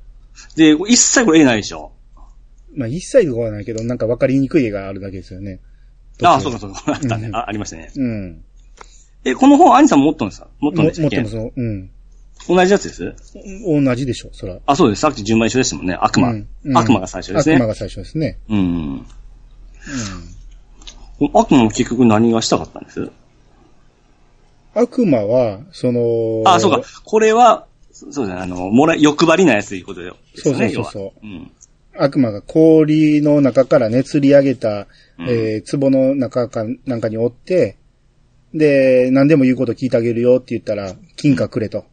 [0.57, 1.93] で、一切これ絵ないでしょ？
[2.75, 5.61] まあ一切とかはないけど、なんか分かりにくい絵があるだけですよね。
[6.23, 6.83] ああ、そうかそうか。
[6.87, 7.31] あったねう。
[7.31, 7.93] んあ、ありましたね。
[7.95, 8.43] うん。
[9.25, 10.49] え、この本、兄さん持っとんですか？
[10.59, 11.21] 持っとんもでしたっけ？
[11.21, 11.53] 持ってますよ。
[11.55, 11.91] うん。
[12.49, 13.15] 同じやつです？
[13.65, 14.59] 同じでしょ、そら。
[14.67, 15.01] あ、そうです。
[15.01, 15.95] さっき順番一緒でしたもんね。
[15.95, 16.31] 悪魔。
[16.31, 17.57] うんうん悪魔が最初ですね。
[17.57, 18.39] 悪魔が最初ですね。
[18.49, 19.07] うん。
[21.33, 23.11] 悪魔も結局何がしたかったんです？
[24.75, 26.83] 悪悪魔は、その、あ、そうか。
[27.05, 30.17] これは、そそうだね、あの、もら、欲張りなやつということよ。
[30.35, 31.51] そうそうそうそううん。
[31.97, 34.87] 悪魔が氷の中からね、釣り上げた、
[35.19, 37.77] うんえー、壺の中かなんかにおって、
[38.55, 41.85] で、何でも言うこと聞いてあげるよって言ったら、金貨くれと。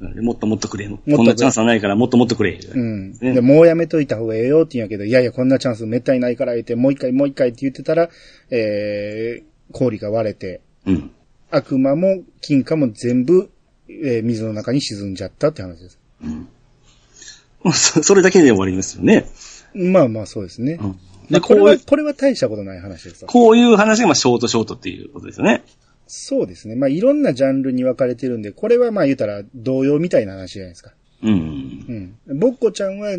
[0.00, 0.88] うんもっともっとくれ。
[0.88, 2.52] とこんなチャンスはないからもっともっとくれ。
[2.52, 3.12] うん。
[3.12, 8.08] ねで、もうやめといた方がええよって言うんやけど、いやいや、こんなチャンスめったにないから言って、もう一回もう一回って言ってたら、
[8.50, 11.10] えー、氷が割れて、うん。
[11.50, 13.50] 悪魔も金貨も全部、
[13.88, 15.98] えー水の中に沈んじゃったって話です。
[16.22, 16.48] うん。
[17.72, 19.26] そそれだけで終わりですよね。
[19.74, 20.78] まあまあそうですね。
[20.80, 20.86] うん。
[20.88, 20.94] ま
[21.30, 23.28] で、あこれは、これは大したことない話ですよ。
[23.28, 25.64] こういう話がまあショートショートっていうことですよね。
[26.08, 26.74] そうですね。
[26.74, 30.92] まあいろんなジャンルに分かれてるんで、これはまあ言うたら同様みたいな話じゃないですか。
[31.22, 32.16] うん。
[32.26, 32.38] うん。
[32.40, 33.16] ボッコちゃんは、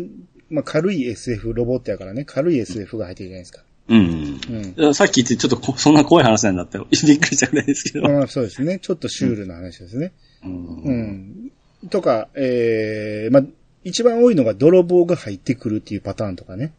[0.50, 3.62] まあ軽い SF ロボットやからね、軽い SF が入ってるじゃないですか。
[3.88, 4.40] うん。
[4.76, 4.94] うん。
[4.94, 6.88] さっき言ってちょっとこそんな怖い話なんだってびっ
[7.20, 8.08] くりしたぐらいですけど。
[8.08, 8.80] まあそうですね。
[8.80, 10.12] ちょっとシュールな話ですね。
[10.44, 11.88] うんうん。
[11.90, 13.42] とか、ええまあ、
[13.84, 16.72] 一番多いのが泥棒が入ってくるっていうパターンとかね。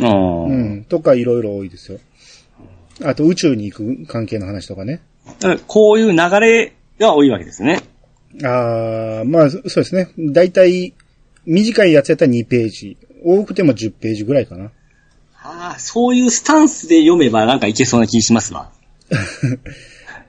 [0.00, 0.44] ああ。
[0.44, 0.84] うん。
[0.84, 1.98] とかいろいろ多いですよ。
[3.02, 5.00] あと宇宙に行く関係の話とかね。
[5.66, 7.80] こういう流れが多いわけですね。
[8.44, 10.08] ああ、まあ、そそうですね。
[10.18, 10.94] だいたい、
[11.44, 12.96] 短いやつやったら2ページ。
[13.24, 14.70] 多くても10ページぐらいかな。
[15.42, 18.70] ああ、そういうスタンスで読めばなんかいけそうな気しますわ。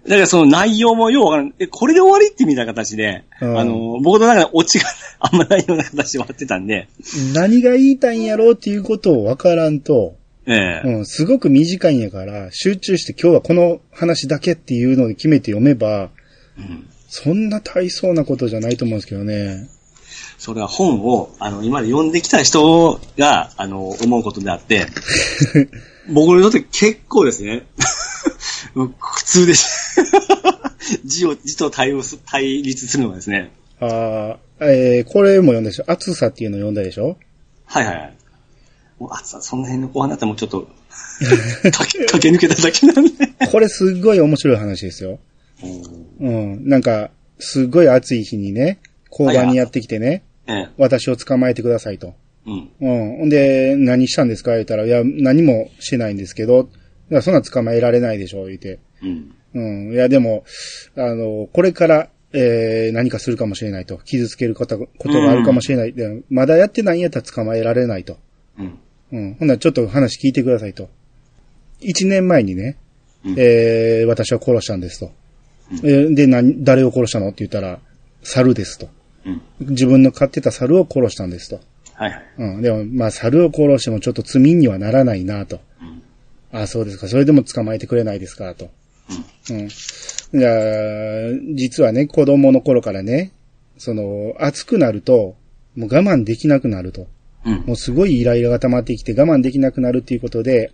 [0.07, 1.53] だからその内容もようわからん。
[1.59, 4.85] え、これで終わりってみたいな形で、うんあの、僕の中でオチが
[5.19, 6.89] あんまないような形で終わってたんで、
[7.33, 16.09] 何が言いたいんやろうっていうことをわからんと、ええうん、すごく短いんやから、集中して今日はこの話だけっていうので決めて読めば、
[16.57, 19.69] うんそんな大層なことじゃないと思うんですけどね。
[20.39, 24.87] それは本を、あの、今まで読んできた人が、あの、思うことであって、
[26.11, 27.67] 僕にとって結構ですね、
[28.73, 30.01] 苦痛です。
[31.05, 33.51] 字を、字と対応す、対立するのがですね。
[33.79, 35.83] ああ、えー、これも読んだでしょ？
[35.85, 37.15] 暑さっていうの読んだでしょ？
[37.65, 38.13] はいはいはい。
[39.03, 40.61] もう、あ、そその辺の後半だったらもうちょっと、
[41.71, 43.11] かけ、駆け抜けただけなんで。
[43.51, 45.19] これすっごい面白い話ですよ。
[46.21, 46.67] うん。
[46.67, 48.79] なんか、すっごい暑い日にね、
[49.11, 50.67] 交番にやってきてね、ええ。
[50.77, 52.13] 私を捕まえてくださいと。
[52.45, 52.69] うん。
[52.81, 53.17] うん。
[53.17, 54.51] ほんで、何したんですか？
[54.53, 56.69] 言ったら、いや、何もしてないんですけど、
[57.21, 58.79] そんな捕まえられないでしょ言うて。
[59.01, 59.31] うん。
[59.53, 59.93] うん。
[59.93, 60.45] いや、でも、
[60.95, 63.97] あの、これから、えー、何かするかもしれないと。
[63.99, 65.93] 傷つけることことがあるかもしれない。
[65.93, 68.17] でまだやってないんやったら捕まえられないと。
[68.57, 68.79] うん。
[69.13, 69.35] うん。
[69.35, 70.89] ほんならちょっと話聞いてくださいと。
[71.79, 72.77] 一年前にね、
[73.23, 75.11] うんえー、私は殺したんですと。
[75.71, 77.27] えーで、何、誰を殺したの？
[77.27, 77.79] って言ったら、
[78.21, 78.89] 猿ですと。
[79.25, 79.41] うん。
[79.61, 81.61] 自分の飼ってた猿を殺したんですと。
[81.93, 82.23] はいはい。
[82.39, 82.61] うん。
[82.61, 85.61] でも、まあ、猿を殺してもちょっと罪にはならないなと。
[86.51, 86.59] うん。
[86.59, 87.07] あそうですか。
[87.07, 88.69] それでも捕まえてくれないですかと。
[89.51, 89.69] うん。
[89.69, 90.53] じゃあ、
[91.55, 93.31] 実はね、子供の頃からね、
[93.77, 95.35] その、暑くなると、
[95.75, 97.07] もう我慢できなくなると。
[97.45, 97.63] うん。
[97.65, 100.71] もうすごいイライラが溜まってきて我慢できなくなるっていうことで、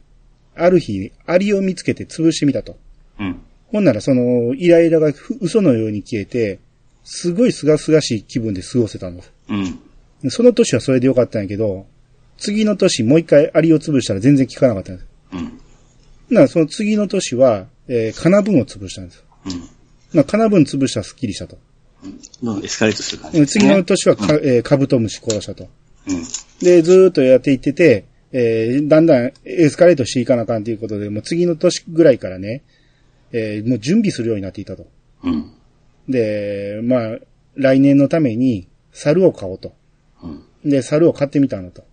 [0.55, 2.77] ある日、アリを見つけて潰してみたと。
[3.19, 3.41] うん。
[3.67, 6.59] ほんならその、イライラがふ嘘のように消えて、
[7.03, 9.31] すごい清々しい気分で過ごせたんです。
[9.49, 10.29] うん。
[10.29, 11.87] その年はそれでよかったんやけど、
[12.37, 15.07] 次の年もう一回アリを潰したら全然効かなかったんです。
[15.33, 15.59] うん。
[16.29, 19.23] ならその次の年は、えー、カナブンを潰したんです。
[19.45, 19.69] うん。
[20.13, 21.57] まあ、カナブン潰したらスッキリしたと。
[22.41, 23.47] どんエスカレートする感じね。
[23.47, 25.67] 次の年はか、えーカブトムシ殺したと。
[26.07, 26.23] うん。
[26.59, 32.63] で、ずーっとやっていってて、えーだんだんエスカレートしていかなあかんということで、もう次の年ぐらいからね、
[33.31, 34.87] えーもう準備するようになっていたと。
[35.23, 35.53] うん。
[36.07, 37.17] で、まあ、
[37.55, 39.73] 来年のために猿を買おうと。
[40.23, 40.69] うん。
[40.69, 41.83] で、猿を買ってみたのと。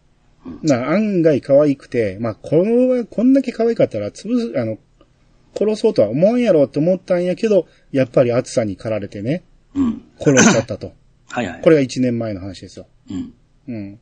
[0.63, 4.79] な案外可愛くて、まあ、この、こんだけ可愛かったら、潰す、あの、
[5.57, 9.43] 殺そうとは思わんやろうって思ったんやけど、やっぱり暑さに駆られてね、
[9.75, 10.05] うん。
[10.19, 10.93] 殺しちゃったと。
[11.29, 11.61] はいはい。
[11.63, 12.87] これが1年前の話ですよ。
[13.11, 13.35] うん。
[13.69, 13.99] うん。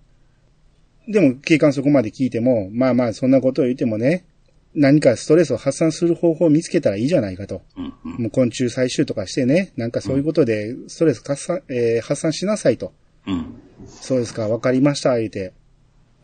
[1.09, 4.25] でも、警官そこまで聞いても、まあまあ、そんなことを言ってもね、
[4.75, 7.63] 何かストレスを発散する方法を見つけたらいいじゃないかと。
[7.77, 7.95] うん。
[8.05, 8.23] うん。
[8.23, 12.93] もう昆虫採集とかしてね、なんかそういうことでストレス発散、えー発散しなさいと。
[13.27, 13.55] うん。
[13.87, 15.53] そうですか、わかりました、言うて。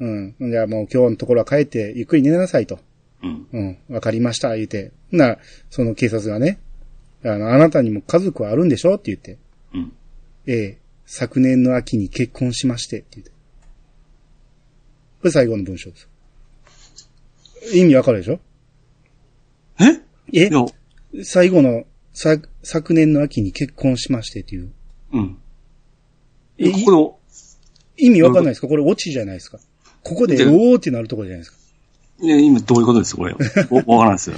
[0.00, 0.34] うん。
[0.40, 2.80] じゃあもう今日のところは帰ってゆっくり寝なさいと。
[3.22, 3.46] うん。
[3.52, 3.78] うん。
[3.88, 4.92] わかりました、言うて。
[5.12, 6.58] ほな、その警察がね、
[7.22, 9.38] あの、あなたにも家族はあるんでしょって言って。
[9.74, 9.92] うん。
[10.46, 10.78] ええ、
[11.12, 13.32] 昨年の秋に結婚しまして、って言って。
[13.32, 13.36] こ
[15.24, 16.08] れ最後の文章です。
[17.74, 18.38] 意味わかるでしょ？
[20.32, 20.46] え？
[20.46, 20.50] え？
[21.24, 24.72] 最後の、さ、昨年の秋に結婚しましてっていう。
[25.12, 25.38] うん。
[26.58, 27.20] えここ
[27.96, 28.68] 意味わかんないですか？
[28.68, 29.58] これオチじゃないですか？
[30.04, 31.58] ここで、でおーってなるところじゃないですか？
[32.20, 33.34] で、いや今どういうことですこれ。
[33.70, 34.36] おわからんですよ。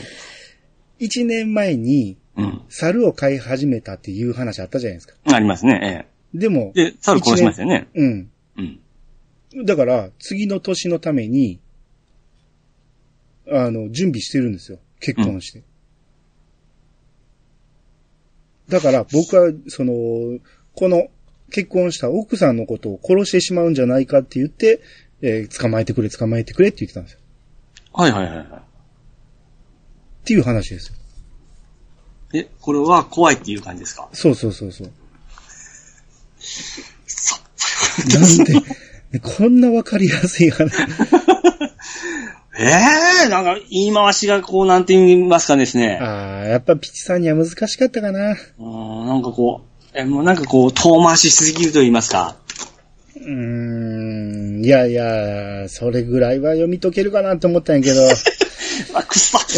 [0.99, 2.63] 一年前に、うん。
[2.71, 5.15] 猿を飼い始めたっていう話あったじゃないですか。
[5.25, 7.89] ありますね、でもええ。、で、猿殺しましたよね。
[7.95, 8.31] うん。
[8.59, 8.63] う
[9.61, 9.67] ん。
[9.67, 11.61] だから、次の年のために、
[13.51, 14.79] あの、準備してるんですよ。
[15.01, 15.63] 結婚して。
[18.69, 19.93] だから、僕は、その、
[20.75, 21.09] この、
[21.51, 24.81] 結婚した奥さんのことを殺してしまうんじゃないかって言って、
[25.21, 27.19] えー捕まえてくれ、捕まえてくれって言ってたんですよ。
[27.93, 30.95] はいはいはいはっていう話ですよ。
[32.33, 32.39] い。
[32.39, 34.09] え、これは怖いっていう感じですか？
[34.15, 34.91] そうそうそうそう。
[38.09, 38.63] なんで、ね
[39.23, 40.73] こんなわかりやすい話。
[42.59, 42.65] え
[43.27, 45.99] えなんか言い回しがこうなんて言いますかですね。
[46.01, 48.37] ああ、やっぱピチさんには難しかったかな。
[48.59, 52.37] うん、なんかこう、え、もうなんかこう、遠回ししすぎると言いますか。
[53.17, 58.03] うーん、いやいや、それぐらいは読み解けるかなと思ったんやけど。
[58.95, 59.39] あ、くっそ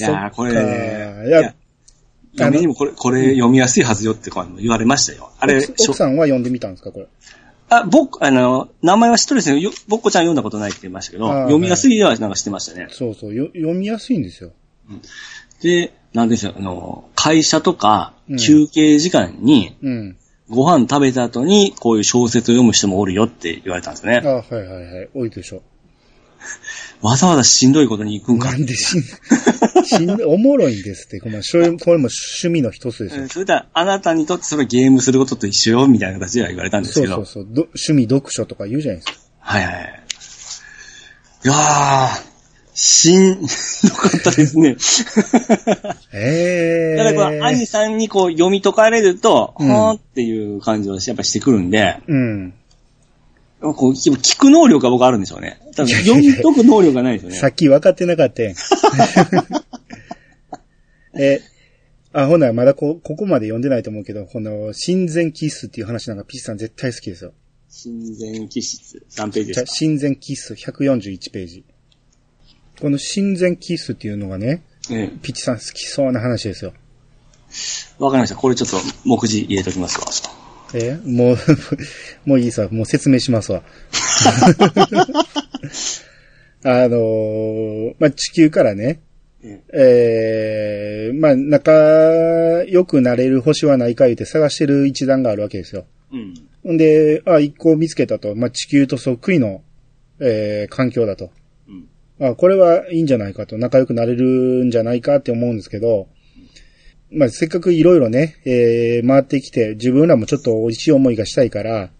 [0.00, 1.54] いやーこれねかいや、
[2.46, 5.30] 嫁にもこれ、これ読みやすいはずよって言われましたよ。
[5.38, 7.06] あれ、奥奥さんは読んでみたんですか、これ？
[7.68, 9.58] あ、僕、あの、名前は知ってるんですよ。
[9.58, 12.88] よぼっこちゃん読んだことないって言いましたけど、読みやすいではなんかしてましたね。
[12.90, 14.50] そうそう、よ読みやすいんですよ。
[15.62, 20.16] で、なんですよ、あの、会社とかうん休憩時間にうん。
[20.48, 24.28] ご飯食べた後にこういう小説を読む人もおるよって言われたんですねあ。
[24.28, 25.08] はいはいはい。
[25.14, 25.62] 多いでしょ。
[27.02, 28.58] わざわざしんどいことに行くんかな。
[28.58, 29.02] んでしん、
[29.84, 31.20] しん、おもろいんですって。
[31.20, 31.42] これも
[31.78, 33.28] これも趣味の一つですようん。
[33.28, 37.16] それでは、あなたにとってそれゲームすることと一緒よ、みたいな形では言われたんですけど。
[37.16, 37.54] そうそうそう。
[37.54, 39.18] ど趣味読書とか言うじゃないですか。
[39.40, 40.02] はいはい。
[41.42, 42.30] いやー、
[42.74, 44.76] しんどかったですね。
[46.12, 52.54] ええだからこの兄さんにこう読み解かれると、うんはーっていう感じをやっぱしてくるんで、うん。
[53.60, 55.60] こう聞く能力が僕あるんでしょうね。
[55.76, 57.36] 多分読み解く能力がないですよね。
[57.36, 58.54] さっき分かってなかったやん。
[61.20, 61.40] え、
[62.12, 67.32] あ、ほな、まだこ、ここまで読んでないと思うけど、この、親善キッスっていう話なんかピッチさん絶対好きですよ。
[67.68, 69.66] 親善気質、3ページですか？
[69.66, 71.64] 親善キッス141ページ。
[72.80, 76.72] この親善キッスっていうのがね、えピッチさん好きそうな話ですよ。
[77.98, 78.36] えわかりました。
[78.36, 80.06] これちょっと目次入れときますわ。
[80.74, 81.36] えもう、
[82.24, 83.62] もういいさ、もう説明しますわ。
[86.62, 89.00] あのーまあ、地球からね、
[89.42, 91.72] えええまあ、仲
[92.68, 95.86] 良くなれる星はないか言って探してる一団があるわけですよ。
[96.12, 96.74] うん。
[96.74, 98.34] んで、あ、一個見つけたと。
[98.34, 99.62] まあ、地球とそっくりの、
[100.20, 101.30] えー環境だと。
[101.68, 102.26] うん。
[102.28, 103.56] あ、これはいいんじゃないかと。
[103.56, 106.08] 仲良くなれるんじゃないかって思うんですけど、
[107.12, 111.90] まあ、せっかくいろいろね、えー回ってきて、自分らもちょっと美味しい思いがしたいから、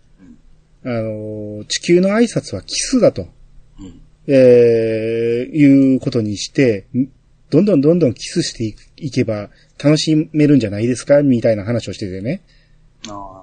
[0.85, 3.29] あのー地球の挨拶はキスだと。
[3.79, 4.01] うん。
[4.27, 7.09] えーいうことにして、ん
[7.51, 9.51] どんどんどんどんキスしていいけば
[9.83, 12.43] 楽しめるんじゃないですかみたいな話をしててね。
[13.09, 13.41] あ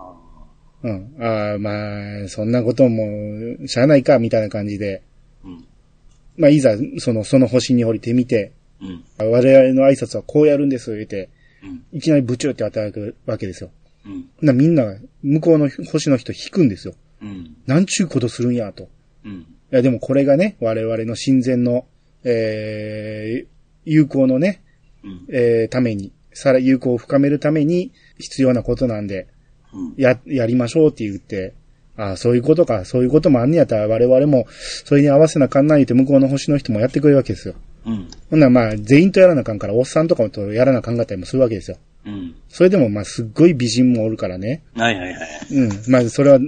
[0.84, 1.16] うん。
[1.20, 5.02] ああ、まあ、そんなことも、しゃあないか、みたいな感じで。
[5.44, 5.66] ーうん。
[6.38, 9.04] まあ、いざ、その、その星に降りてみて、うん。
[9.18, 11.30] 我々の挨拶はこうやるんです、言って、うん。
[11.92, 13.72] いきなりブチューって与えるわけですよ。
[14.06, 14.30] うん。
[14.42, 16.94] な、みんな、向こうの星の人引くんですよ。
[17.22, 17.56] うん。
[17.66, 18.90] なんちゅうことするんや、と。
[19.26, 19.32] うん。
[19.32, 21.86] いや、でもこれがね、我々の親善の、
[22.24, 23.48] えー、
[23.86, 24.62] 友好のね、
[25.04, 25.26] うん。
[25.30, 29.28] えー、ために、さら、友好を深めるために必要なことなんで、
[29.74, 29.94] うん。
[29.98, 31.54] や、やりましょうって言って、
[31.98, 34.46] ああ、そういうことか、そういうこともあんねやったら我々も、
[34.86, 37.56] それに合わせなあかんない言って向こうの星の人もやってくれるわけですよ。
[37.86, 38.08] うん。
[38.30, 41.78] ほんならまあ、全員とやらなあかんから、おっさんとかとやらなあかんかったりもするわけですよ。
[42.06, 42.36] うん。
[42.50, 44.64] それでもまあ、すっごい美人もおるからね。
[44.76, 45.30] はいはいはい。
[45.52, 45.72] うん。
[45.88, 46.40] まあ、それは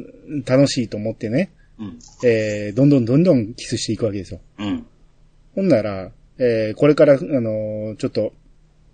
[0.46, 2.00] 楽しいと思ってね、うん。
[2.24, 4.40] えー、どんどんどんどんキスしていくわけですよ。
[4.60, 4.86] うん。
[5.56, 8.34] ほんなら、えー、これから、あのーちょっと、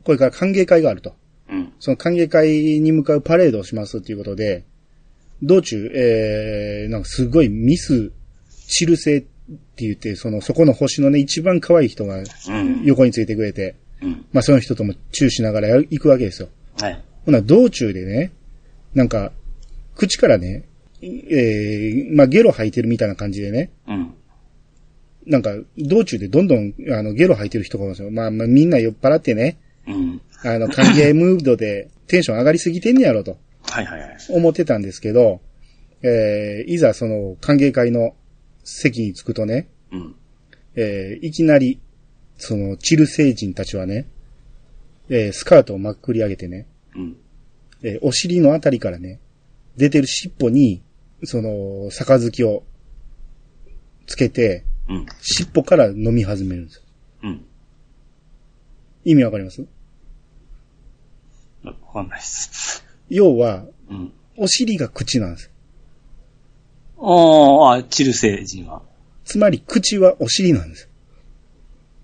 [0.03, 1.16] これから歓迎会があると。
[1.49, 1.74] うん。
[1.80, 2.49] その歓迎会
[2.80, 4.64] に向かうパレードをしますっていうことで、
[5.46, 8.12] 道中、えー、なんかすごいミス、
[8.68, 9.28] チルセって
[9.86, 12.22] 言って、その、そこの星のね、一番可愛い人がう
[12.52, 12.84] ん。
[12.84, 14.26] 横についてくれて、うん。
[14.34, 16.50] まあその人ともチューしながらや行くわけですよ。
[16.80, 17.04] はい。
[17.26, 18.32] ほな、道中でね、
[18.93, 19.32] なんか、
[19.96, 20.66] 口からね、
[21.02, 24.14] えー、まあゲロ吐いてるみたいな感じでね、うん。
[25.28, 28.12] なんか、道中でどんどん、あの、ゲロ吐いてる人がいるんですよ。
[28.12, 30.22] まあ、まあ、みんな酔っ払ってね、うん。
[30.43, 33.38] あの、歓迎ムードでテンション上がりすぎてんねやろと。
[33.70, 34.18] はいはいはい。
[34.30, 35.41] 思ってたんですけど、
[36.01, 38.16] えー、いざその歓迎会の
[38.63, 40.16] 席に着くとね、うん。
[40.76, 41.80] えー、いきなり、
[42.38, 44.07] その、チル星人たちはね、
[45.09, 47.18] えー、スカートをまっくり上げてね、うん。
[47.84, 49.20] えーお尻のあたりからね、
[49.78, 50.82] 出てる尻尾に、
[51.24, 52.63] その、杯を
[54.07, 55.05] つけて、うん。
[55.22, 56.82] 尻尾から飲み始めるんですよ。
[57.24, 57.45] うん。
[59.05, 59.61] 意味わかります？
[61.63, 62.84] わかんないです。
[63.10, 64.12] 要は、うん。
[64.38, 65.51] お尻が口なんです。
[66.99, 68.82] ああ、チル星人は。
[69.24, 70.89] つまり口はお尻なんです。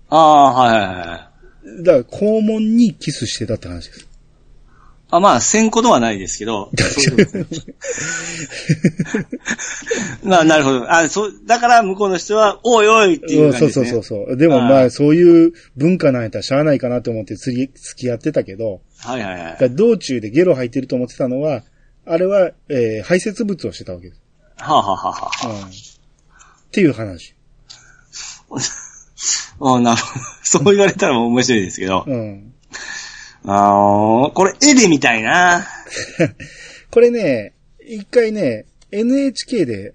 [0.08, 1.30] ああ、はいはいは
[1.80, 1.82] い。
[1.84, 4.08] だから肛門にキスしてたって話です。
[5.10, 6.70] あ、まあ、せんことはないですけど。
[10.24, 10.90] まあ、 なるほど。
[10.90, 13.86] あ、そう、だから向こうの人は、おいおいっていう感じです、ね。
[13.86, 14.36] そうそうそうそう。
[14.38, 21.62] でもまあそういう文化なんやったらしゃあないかなと思って次付き合ってたけど、はいはいはいだ道中でゲロ吐いてると思ってたのは、
[22.06, 24.20] あれは、えー排泄物をしてたわけです。
[24.58, 25.68] はあ、はあはあはあ、うん。
[25.68, 25.70] っ
[26.70, 27.34] ていう話。
[29.60, 30.24] あなるほど。
[30.42, 32.04] そう言われたら面白いですけど。
[32.06, 32.52] うん。
[33.44, 35.66] あーこれ絵で見たいな。
[36.90, 37.54] これね、
[37.86, 39.94] 一回ね、NHK で、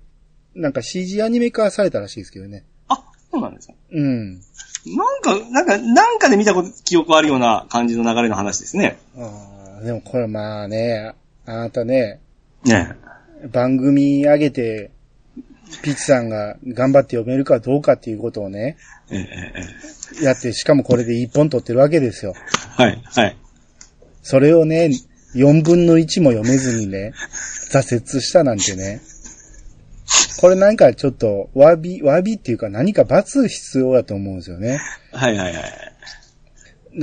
[0.56, 2.64] なんか CG アニメ化されたらしいですけどね。
[2.88, 3.74] あ、そうなんですか？
[3.92, 4.42] うん。
[4.96, 8.98] なんか、なんか、なんかで見たこと、記憶あるような感じの流れの話ですね。
[9.18, 11.14] ああ、でもこれまあね、
[11.46, 12.20] あなたね、
[12.64, 12.96] ね
[13.52, 14.92] 番組上げて、
[15.84, 18.78] ピッチさんが頑張って読めるかどうかっていうことをね、
[20.22, 22.34] やって、しかもこれで一本取ってるわけですよ。
[22.78, 23.38] はい、はい。
[24.22, 24.92] それをね、
[25.36, 27.14] 4分の1も読めずにね、
[27.72, 29.02] 挫折したなんてね。
[30.40, 34.80] これなんかちょっと、詫び、詫びっていうか何か罰必要だと思うんですよね。
[35.12, 35.62] はい、はい、はい。
[35.62, 35.70] だか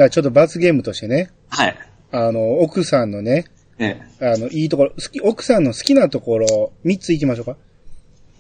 [0.05, 1.77] らちょっと罰ゲームとしてね、はい。
[2.13, 3.47] あの、奥さんのね、
[3.79, 4.27] ええ。
[4.35, 7.57] あの、いいところ、好き、奥さんの好きなところ、3つ行きましょうか。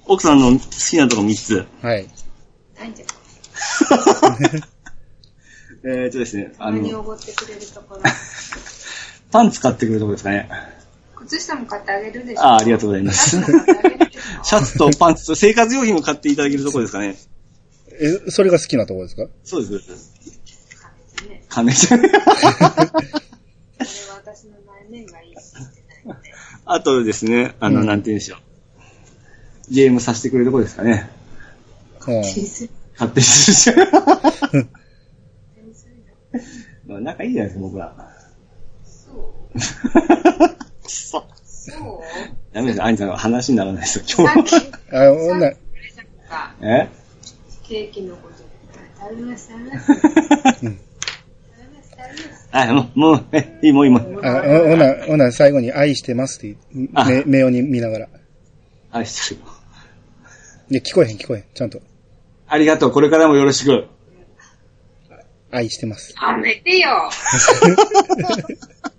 [0.07, 1.67] 奥さんの好きなとこ3つ。
[1.83, 2.07] はい。
[2.79, 3.07] なんじゃ、
[5.87, 8.03] えーとですね、あの、何をおごってくれるところ？
[9.31, 10.49] パンツ買ってくるとこですかね。
[11.27, 12.43] 靴下も買ってあげるでしょ。
[12.43, 13.37] ああ、ありがとうございます。
[13.41, 17.16] シャツとパンツと生活用品を買っていただけるとこですかね。
[17.93, 19.27] え、それが好きなところですか？
[19.45, 20.12] そうです。
[21.49, 22.01] 金じゃん。
[22.01, 22.22] これは
[24.25, 26.33] 私の内面がいいって言ってないので。
[26.66, 28.39] あとですね、あの、うんなんて言うんでしょう。
[29.70, 31.09] ゲームさせてくれるとこですかね。
[32.07, 32.22] うん。
[32.22, 32.70] 気にする。
[32.95, 33.87] 勝手にする。
[33.87, 35.95] 気にする
[36.87, 37.95] のまあ仲いいじゃないですか、僕ら。
[38.85, 39.12] そ
[39.55, 39.59] う。
[40.87, 41.22] そう。
[41.37, 42.01] そう
[42.53, 45.11] ダメです、アニさんが話にならないですよ、今さっき、日は。
[45.11, 46.89] あ、ほんなさっきくれたかえ？
[47.66, 48.35] ケーキのこと。
[49.01, 49.87] 食べます、食べます。
[49.87, 52.49] 食べます、食べます。
[52.53, 54.20] あ、もう、もう、え、いい、もういい、もう。
[54.24, 58.09] あ、ほほな、ほな、最後に愛してますって言うあ目、目をに見ながら。
[58.93, 59.47] 愛してるよ。
[60.70, 61.45] いや、聞こえへん、聞こえへん。
[61.55, 61.80] ちゃんと。
[62.47, 63.87] ありがとう、これからもよろしく。
[65.51, 66.14] 愛してます。
[66.20, 67.11] やめてよ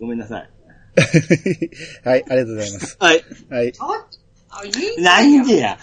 [0.00, 0.50] ごめんなさい。
[2.04, 2.96] はい、ありがとうございます。
[3.00, 3.24] はい。
[3.50, 3.72] はい。
[3.78, 4.06] あ、
[4.50, 5.78] あ、いいなんでや？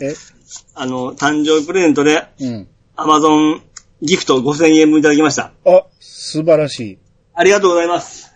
[0.00, 0.14] え、
[0.74, 2.68] あの、誕生日プレゼントで、うん。
[2.96, 3.62] アマゾン
[4.02, 5.52] ギフト5000円分いただきました。
[5.64, 6.98] あ、素晴らしい。
[7.34, 8.30] ありがとうございます。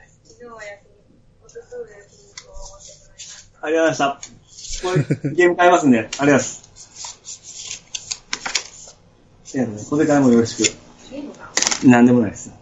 [3.61, 4.89] ありがとうございました。
[4.89, 6.69] これ、ゲーム買いますんで、ありがとうございます。
[9.55, 10.63] いやねこれからもよろしく。
[11.11, 11.51] ゲームが
[11.85, 12.53] なんでもないです。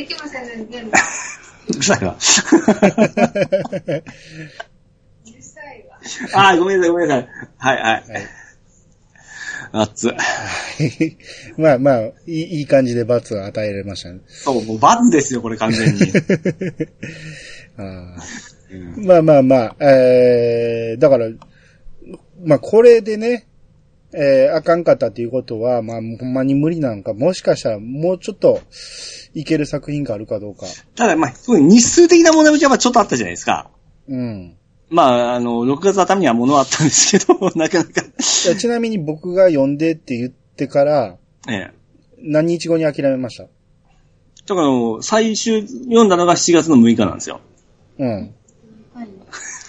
[0.00, 0.98] できませんね、ゲームが。
[1.68, 2.12] うるさいわ。
[2.12, 2.20] うる
[5.42, 5.98] さいわ。
[6.34, 7.28] あー、ごめんなさい、ごめんなさい。
[7.58, 8.04] はい、はい。
[9.72, 10.12] 熱っ。
[11.58, 14.20] まあまあ、いいいい感じで罰を与えられましたね。
[14.26, 16.00] そう、もうバツですよ、これ完全に。
[17.78, 18.16] あー
[18.68, 21.28] うんまあまあまあ、えー、だから、
[22.44, 23.46] まあこれでね、
[24.12, 28.60] えー、あかんかったっていうことは、まあほんまに無理なんか、もしかしたらもうちょっと
[29.34, 30.66] いける作品があるかどうか。
[30.94, 33.70] ただ、まあ、そういう日数的な問題もやっぱちょっとあったじゃないですか。
[34.08, 34.56] うん。
[34.88, 35.02] ま
[35.32, 38.02] あ、あの、6月頭には物はあったんですけど、 なかなか。
[38.02, 41.16] いやちなみに僕が読んでって言ってから、
[41.48, 41.70] ええ。
[42.22, 43.42] 何日後に諦めました？
[43.44, 43.48] だ
[44.54, 47.40] から、あの最終読んだのが7月の6日なんですよ。
[47.98, 48.34] うん。
[48.94, 49.08] はい。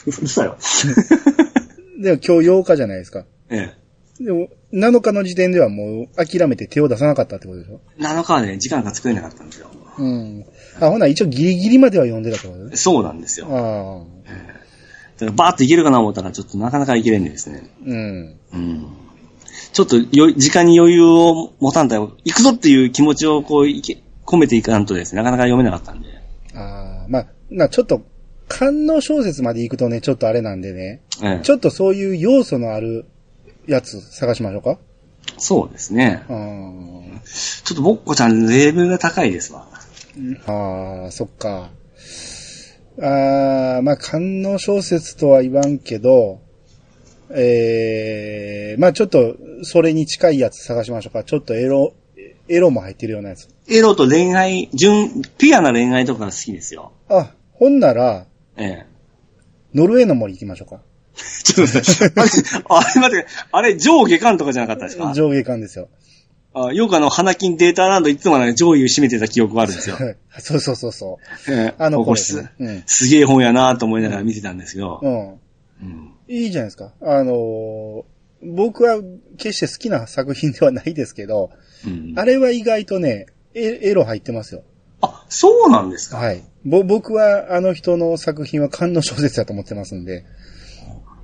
[0.05, 0.57] うるさいわ。
[1.99, 3.25] でも今日8日じゃないですか。
[3.49, 3.86] ええ。
[4.19, 9.69] でも、7日の時点ではもう諦めて手を出さなかったってことでしょ？7日はね、時間が作れなかったんですよ。
[9.97, 10.45] うん。
[10.79, 12.59] あ、ほな一応ギリギリまでは読んでたってこと？
[12.65, 12.75] ね。
[12.75, 13.47] そうなんですよ。
[13.49, 14.05] ああ。
[15.17, 17.69] だからバーッといけるかな思ったら、ちょっとなかなかいけれんでですね。
[17.85, 18.35] うん。
[18.53, 18.87] うん。
[19.73, 26.09] ちょっとよ、時間に余裕を持たんと、行くぞっていう気持ちをこう、いけ、込めていかんとですね、なかなか読めなかったんで。
[26.55, 27.05] ああ。
[27.07, 28.01] まあ、な、ちょっと、
[28.47, 31.01] 観音小説まで行くとね、ちょっとあれなんでね。
[31.23, 33.05] ええちょっとそういう要素のある
[33.67, 34.79] やつ探しましょうか？
[35.37, 36.23] そうですね。
[36.29, 36.29] あ
[37.63, 39.67] ちょっとぼっこちゃんレベルが高いですわ。
[40.47, 40.51] あ。
[40.51, 41.69] ああ、そっか。
[42.99, 46.41] ああ、まあ、観音小説とは言わんけど、
[47.29, 51.23] えー、まあちょっと、それに近いやつ探しましょうか。
[51.23, 51.93] ちょっとエロ、
[52.47, 53.49] エロも入ってるようなやつ。
[53.67, 56.93] エロと恋愛、純、ピュアな恋愛とかが好きですよ。
[57.09, 58.85] あ、ほんなら、ええ。
[59.73, 60.81] ノルウェーの森行きましょうか。
[61.43, 65.13] ちょっと待って、あれ、あれ待って、あれ上下巻とかじゃなかったですか？
[65.13, 65.89] 上下巻ですよ。
[66.53, 69.97] あよくあの、花金データランドいつもね、上位を占めてた記憶があるんですよ。
[70.39, 71.51] そうそうそうそう。
[71.51, 72.47] ええあのこれす。
[72.59, 72.83] うん。
[72.87, 74.99] すげえ本やなと思いながら見てたんですけど。
[75.03, 75.29] うん。
[75.29, 75.33] う
[75.85, 76.93] んいいじゃないですか。
[77.01, 78.03] あのー
[78.43, 78.99] 僕は
[79.37, 81.49] 決して好きな作品ではないですけど、
[81.85, 84.61] うんあれは意外とね、エエロ入ってますよ。
[85.01, 86.17] あ、そうなんですか？
[86.17, 86.43] はい。
[86.63, 90.23] ぼ、僕はあの人の作品は観音小説だと思ってますんで。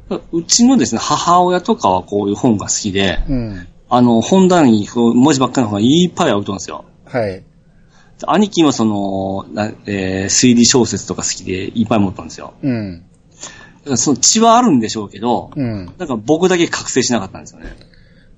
[0.09, 3.67] うちのですね、母親とかはこういう本が好きで、うん。
[3.89, 6.85] あの、本棚に文字ばっかりの本がいっぱいあると思うんですよ。
[7.05, 7.43] はい。
[8.25, 12.53] 兄貴もその、なえー推理小説とか好きでいっぱい持ったんですよ。
[12.61, 13.03] うん。
[13.95, 15.85] その血はあるんでしょうけど、うん。
[15.97, 17.75] なんか僕だけ覚醒しなかったんですよね。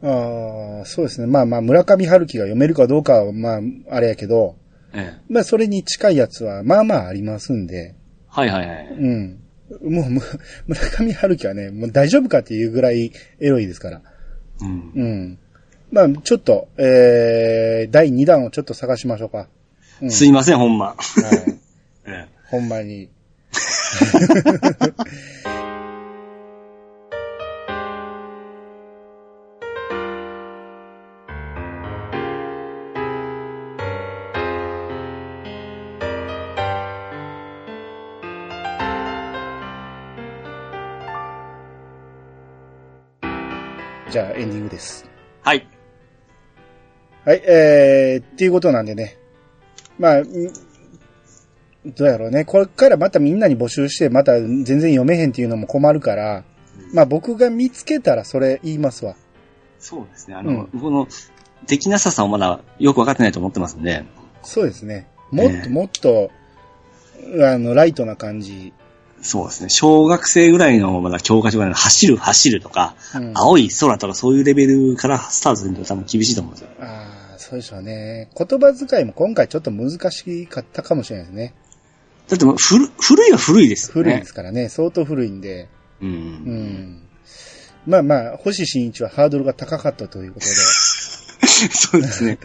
[0.03, 1.27] ああ、そうですね。
[1.27, 3.59] まあまあ、村上春樹が読めるかどうかは、まあ、
[3.91, 4.55] あれやけど、
[4.93, 5.21] ええ。
[5.29, 7.95] まあ、それに近いやつは、まあまあありますんで、
[8.27, 8.87] はいはいはい。
[8.91, 9.39] うん。
[9.83, 10.21] もう、む
[10.67, 14.01] 村上春樹はね、もう大丈夫かっていうぐらいエロいですから。
[14.61, 14.91] うん。
[14.95, 15.37] うん。
[15.91, 19.47] まあ、ちょっと、えー、第2弾をちょっと探しましょうか。
[20.01, 20.11] うん。
[20.11, 20.87] すいません、ほんま。
[20.87, 20.97] はい。
[22.07, 22.35] ええ。
[22.47, 23.09] ほんまに。
[44.35, 45.05] エンディングです。
[45.43, 45.67] はい。
[47.25, 49.17] はい、えー、っていうことなんでね。
[49.97, 50.25] まあ、ん
[51.85, 52.45] どうやろうね。
[52.45, 56.43] これからまたみんなに募集して、また全然読めへんっていうのも困るから、
[56.93, 59.15] まあ僕が見つけたらそれ言いますわ。
[59.79, 60.35] そうですね。
[60.35, 61.07] あの、この、
[61.67, 64.03] できなささをまだよくわかってないと思ってますんで、
[64.43, 65.07] そうですね。
[65.31, 66.31] もっええともっと、
[67.41, 68.73] あの、ライトな感じ。
[69.25, 69.69] そうですね。
[69.69, 76.69] 小学生ぐらいのまだ教科書ぐらいの走る走るとか、うん、あ青い空とかそういうレベルからスタートすると多分厳しいと思うんですよ。
[76.79, 78.29] あー、そうでしょうね。
[78.37, 81.53] 言葉遣いも今回ちょっと難しかったかもしれないですね。
[82.27, 84.03] だってもう古古いは古いですよね。
[84.03, 84.69] 古いですからね。
[84.69, 85.69] 相当古いんで。
[86.01, 86.05] う。
[86.05, 87.01] うんん。
[87.87, 90.51] まあまあ、星新一はハードルが高かったということで。
[91.71, 92.37] そうですね。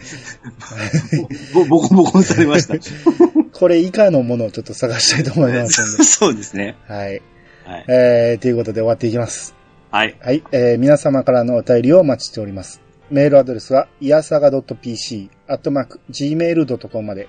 [1.53, 2.75] ぼ、ぼこぼこにされました。
[3.53, 6.03] これ以下のものをちょっと探したいと思いますんで。
[6.03, 6.75] そうですね。
[6.87, 7.21] はい。
[7.65, 7.85] はい。
[7.87, 9.53] えー、ということで終わっていきます。
[9.91, 10.15] はい。
[10.21, 10.43] はい。
[10.51, 12.81] えー、皆様からのお便りをお待ちしております。
[13.09, 17.27] メールアドレスは、いやさが .pc、アットマーク、gmail.com まで。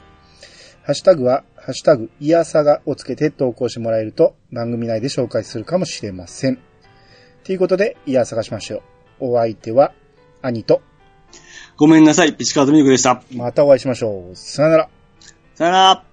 [0.84, 6.58] ハッシュタグは、ハッシュタグ、いやさがをつけて投稿してもらえると、番組内で紹介するかもしれません。
[7.42, 8.76] ということで、いやさがしましょ
[9.18, 9.32] う。
[9.32, 9.92] お相手は、
[10.40, 10.82] 兄と、
[11.82, 12.32] ごめんなさい。
[12.32, 13.24] ピチカートミルクでした。
[13.34, 14.36] またお会いしましょう。
[14.36, 14.88] さよなら。
[15.56, 16.11] さよなら。